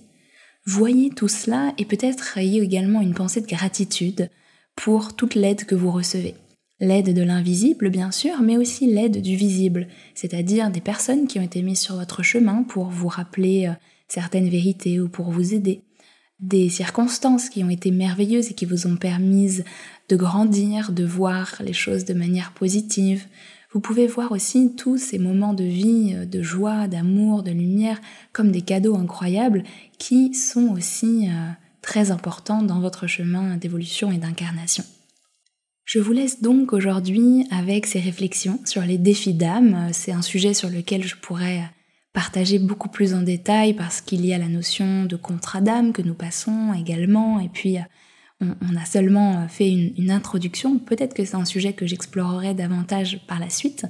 Voyez 0.65 1.11
tout 1.11 1.29
cela 1.29 1.75
et 1.77 1.85
peut-être 1.85 2.39
ayez 2.39 2.63
également 2.63 3.03
une 3.03 3.15
pensée 3.15 3.43
de 3.43 3.47
gratitude 3.47 4.31
pour 4.75 5.15
toute 5.15 5.35
l'aide 5.35 5.67
que 5.67 5.75
vous 5.75 5.91
recevez. 5.91 6.35
L'aide 6.81 7.15
de 7.15 7.23
l'invisible, 7.23 7.91
bien 7.91 8.11
sûr, 8.11 8.41
mais 8.41 8.57
aussi 8.57 8.87
l'aide 8.87 9.21
du 9.21 9.37
visible, 9.37 9.89
c'est-à-dire 10.15 10.71
des 10.71 10.81
personnes 10.81 11.27
qui 11.27 11.39
ont 11.39 11.43
été 11.43 11.63
mises 11.63 11.81
sur 11.81 11.97
votre 11.97 12.23
chemin 12.23 12.63
pour 12.63 12.87
vous 12.87 13.09
rappeler 13.09 13.69
euh, 13.69 13.73
certaines 14.09 14.49
vérités 14.49 15.01
ou 15.01 15.09
pour 15.09 15.31
vous 15.31 15.55
aider, 15.55 15.83
des 16.39 16.69
circonstances 16.69 17.49
qui 17.49 17.65
ont 17.65 17.71
été 17.71 17.91
merveilleuses 17.91 18.51
et 18.51 18.55
qui 18.55 18.67
vous 18.67 18.87
ont 18.87 18.97
permis 18.97 19.61
de 20.09 20.17
grandir, 20.17 20.93
de 20.93 21.05
voir 21.05 21.57
les 21.61 21.73
choses 21.73 22.05
de 22.05 22.15
manière 22.15 22.53
positive, 22.53 23.27
vous 23.73 23.81
pouvez 23.81 24.07
voir 24.07 24.33
aussi 24.33 24.75
tous 24.75 24.97
ces 24.97 25.19
moments 25.19 25.53
de 25.53 25.65
vie, 25.65 26.15
euh, 26.15 26.25
de 26.25 26.43
joie, 26.43 26.89
d'amour, 26.89 27.43
de 27.43 27.51
lumière, 27.51 28.01
comme 28.33 28.51
des 28.51 28.63
cadeaux 28.63 28.97
incroyables 28.97 29.65
qui 29.99 30.33
sont 30.33 30.69
aussi 30.69 31.29
euh, 31.29 31.51
très 31.83 32.11
importants 32.11 32.63
dans 32.63 32.81
votre 32.81 33.07
chemin 33.07 33.57
d'évolution 33.57 34.11
et 34.11 34.19
d'incarnation. 34.19 34.83
Je 35.85 35.99
vous 35.99 36.13
laisse 36.13 36.41
donc 36.41 36.73
aujourd'hui 36.73 37.47
avec 37.51 37.87
ces 37.87 38.01
réflexions 38.01 38.59
sur 38.65 38.83
les 38.83 38.99
défis 38.99 39.35
d'âme. 39.35 39.91
C'est 39.93 40.13
un 40.13 40.23
sujet 40.23 40.55
sur 40.55 40.71
lequel 40.71 41.05
je 41.05 41.17
pourrais 41.17 41.63
partager 42.17 42.59
beaucoup 42.59 42.89
plus 42.89 43.13
en 43.13 43.21
détail 43.21 43.75
parce 43.75 44.01
qu'il 44.01 44.25
y 44.25 44.33
a 44.33 44.39
la 44.39 44.49
notion 44.49 45.05
de 45.05 45.17
contrat 45.17 45.61
d'âme 45.61 45.93
que 45.93 46.01
nous 46.01 46.15
passons 46.15 46.73
également 46.73 47.41
et 47.41 47.51
puis 47.51 47.77
on, 48.41 48.55
a 48.75 48.87
seulement 48.87 49.43
euh, 49.43 49.49
fait 49.49 49.71
une, 49.71 50.11
introduction. 50.11 50.79
Peut-être 50.79 51.13
que 51.13 51.27
c'est 51.27 51.37
un 51.37 51.45
sujet 51.45 51.75
que 51.75 51.87
j'explorerai 51.87 52.55
davantage 52.55 53.21
par 53.27 53.39
la 53.39 53.51
suite, 53.51 53.85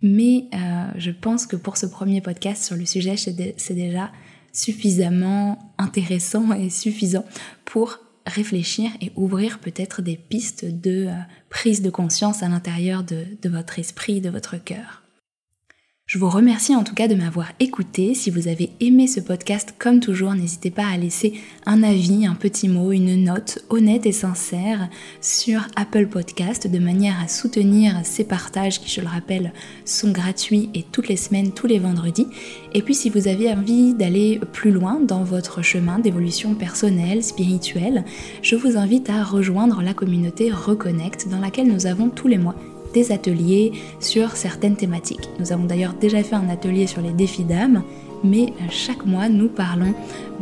mais 0.00 0.46
euh, 0.54 0.86
je 0.96 1.10
pense 1.10 1.44
que 1.44 1.56
pour 1.56 1.76
ce 1.76 1.84
premier 1.84 2.22
podcast 2.22 2.64
sur 2.64 2.76
le 2.76 2.86
sujet, 2.86 3.16
c'est 3.18 3.74
déjà 3.74 4.10
suffisamment 4.54 5.74
intéressant 5.76 6.54
et 6.54 6.70
suffisant 6.70 7.26
pour 7.66 7.98
réfléchir 8.26 8.90
et 9.02 9.12
ouvrir 9.16 9.58
peut-être 9.58 10.00
des 10.00 10.16
pistes 10.16 10.64
de 10.64 11.08
euh, 11.08 11.14
prise 11.50 11.82
de 11.82 11.90
conscience 11.90 12.42
à 12.42 12.48
l'intérieur 12.48 13.04
de 13.04 13.48
votre 13.50 13.78
esprit, 13.78 14.22
de 14.22 14.30
votre 14.30 14.56
cœur. 14.56 15.05
Je 16.08 16.18
vous 16.18 16.30
remercie 16.30 16.76
en 16.76 16.84
tout 16.84 16.94
cas 16.94 17.08
de 17.08 17.16
m'avoir 17.16 17.48
écouté. 17.58 18.14
Si 18.14 18.30
vous 18.30 18.46
avez 18.46 18.70
aimé 18.78 19.08
ce 19.08 19.18
podcast, 19.18 19.74
comme 19.76 19.98
toujours, 19.98 20.34
n'hésitez 20.34 20.70
pas 20.70 20.86
à 20.86 20.96
laisser 20.96 21.32
un 21.66 21.82
avis, 21.82 22.26
un 22.26 22.36
petit 22.36 22.68
mot, 22.68 22.92
une 22.92 23.24
note 23.24 23.58
honnête 23.70 24.06
et 24.06 24.12
sincère 24.12 24.88
sur 25.20 25.66
Apple 25.74 26.06
Podcast 26.06 26.70
de 26.70 26.78
manière 26.78 27.20
à 27.20 27.26
soutenir 27.26 28.02
ces 28.04 28.22
partages 28.22 28.80
qui, 28.80 28.88
je 28.88 29.00
le 29.00 29.08
rappelle, 29.08 29.52
sont 29.84 30.12
gratuits 30.12 30.70
et 30.74 30.84
toutes 30.84 31.08
les 31.08 31.16
semaines, 31.16 31.50
tous 31.50 31.66
les 31.66 31.80
vendredis. 31.80 32.28
Et 32.72 32.82
puis 32.82 32.94
si 32.94 33.10
vous 33.10 33.26
avez 33.26 33.50
envie 33.50 33.92
d'aller 33.92 34.38
plus 34.52 34.70
loin 34.70 35.00
dans 35.00 35.24
votre 35.24 35.60
chemin 35.62 35.98
d'évolution 35.98 36.54
personnelle, 36.54 37.24
spirituelle, 37.24 38.04
je 38.42 38.54
vous 38.54 38.76
invite 38.76 39.10
à 39.10 39.24
rejoindre 39.24 39.82
la 39.82 39.92
communauté 39.92 40.52
Reconnect 40.52 41.28
dans 41.28 41.40
laquelle 41.40 41.66
nous 41.66 41.86
avons 41.86 42.10
tous 42.10 42.28
les 42.28 42.38
mois 42.38 42.54
des 42.92 43.12
ateliers 43.12 43.72
sur 44.00 44.32
certaines 44.36 44.76
thématiques. 44.76 45.28
Nous 45.38 45.52
avons 45.52 45.64
d'ailleurs 45.64 45.94
déjà 45.94 46.22
fait 46.22 46.36
un 46.36 46.48
atelier 46.48 46.86
sur 46.86 47.02
les 47.02 47.12
défis 47.12 47.44
d'âme, 47.44 47.82
mais 48.24 48.46
euh, 48.46 48.66
chaque 48.70 49.04
mois 49.04 49.28
nous 49.28 49.48
parlons 49.48 49.94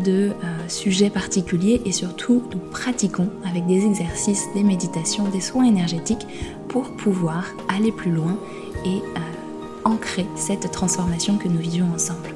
de 0.05 0.31
euh, 0.31 0.33
sujets 0.69 1.11
particuliers 1.11 1.81
et 1.85 1.93
surtout 1.93 2.43
nous 2.53 2.59
pratiquons 2.71 3.29
avec 3.49 3.67
des 3.67 3.85
exercices, 3.85 4.47
des 4.55 4.63
méditations, 4.63 5.29
des 5.29 5.41
soins 5.41 5.65
énergétiques 5.65 6.27
pour 6.69 6.91
pouvoir 6.97 7.47
aller 7.69 7.93
plus 7.93 8.11
loin 8.11 8.39
et 8.85 8.99
euh, 8.99 9.85
ancrer 9.85 10.27
cette 10.37 10.71
transformation 10.71 11.37
que 11.37 11.49
nous 11.49 11.59
vivions 11.59 11.87
ensemble. 11.95 12.35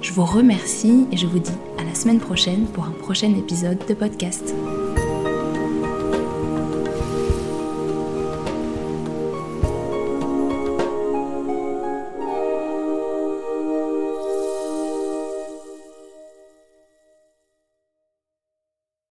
Je 0.00 0.12
vous 0.12 0.24
remercie 0.24 1.06
et 1.12 1.16
je 1.16 1.26
vous 1.26 1.38
dis 1.38 1.52
à 1.78 1.84
la 1.84 1.94
semaine 1.94 2.18
prochaine 2.18 2.66
pour 2.66 2.84
un 2.84 2.90
prochain 2.90 3.34
épisode 3.34 3.78
de 3.88 3.94
podcast. 3.94 4.54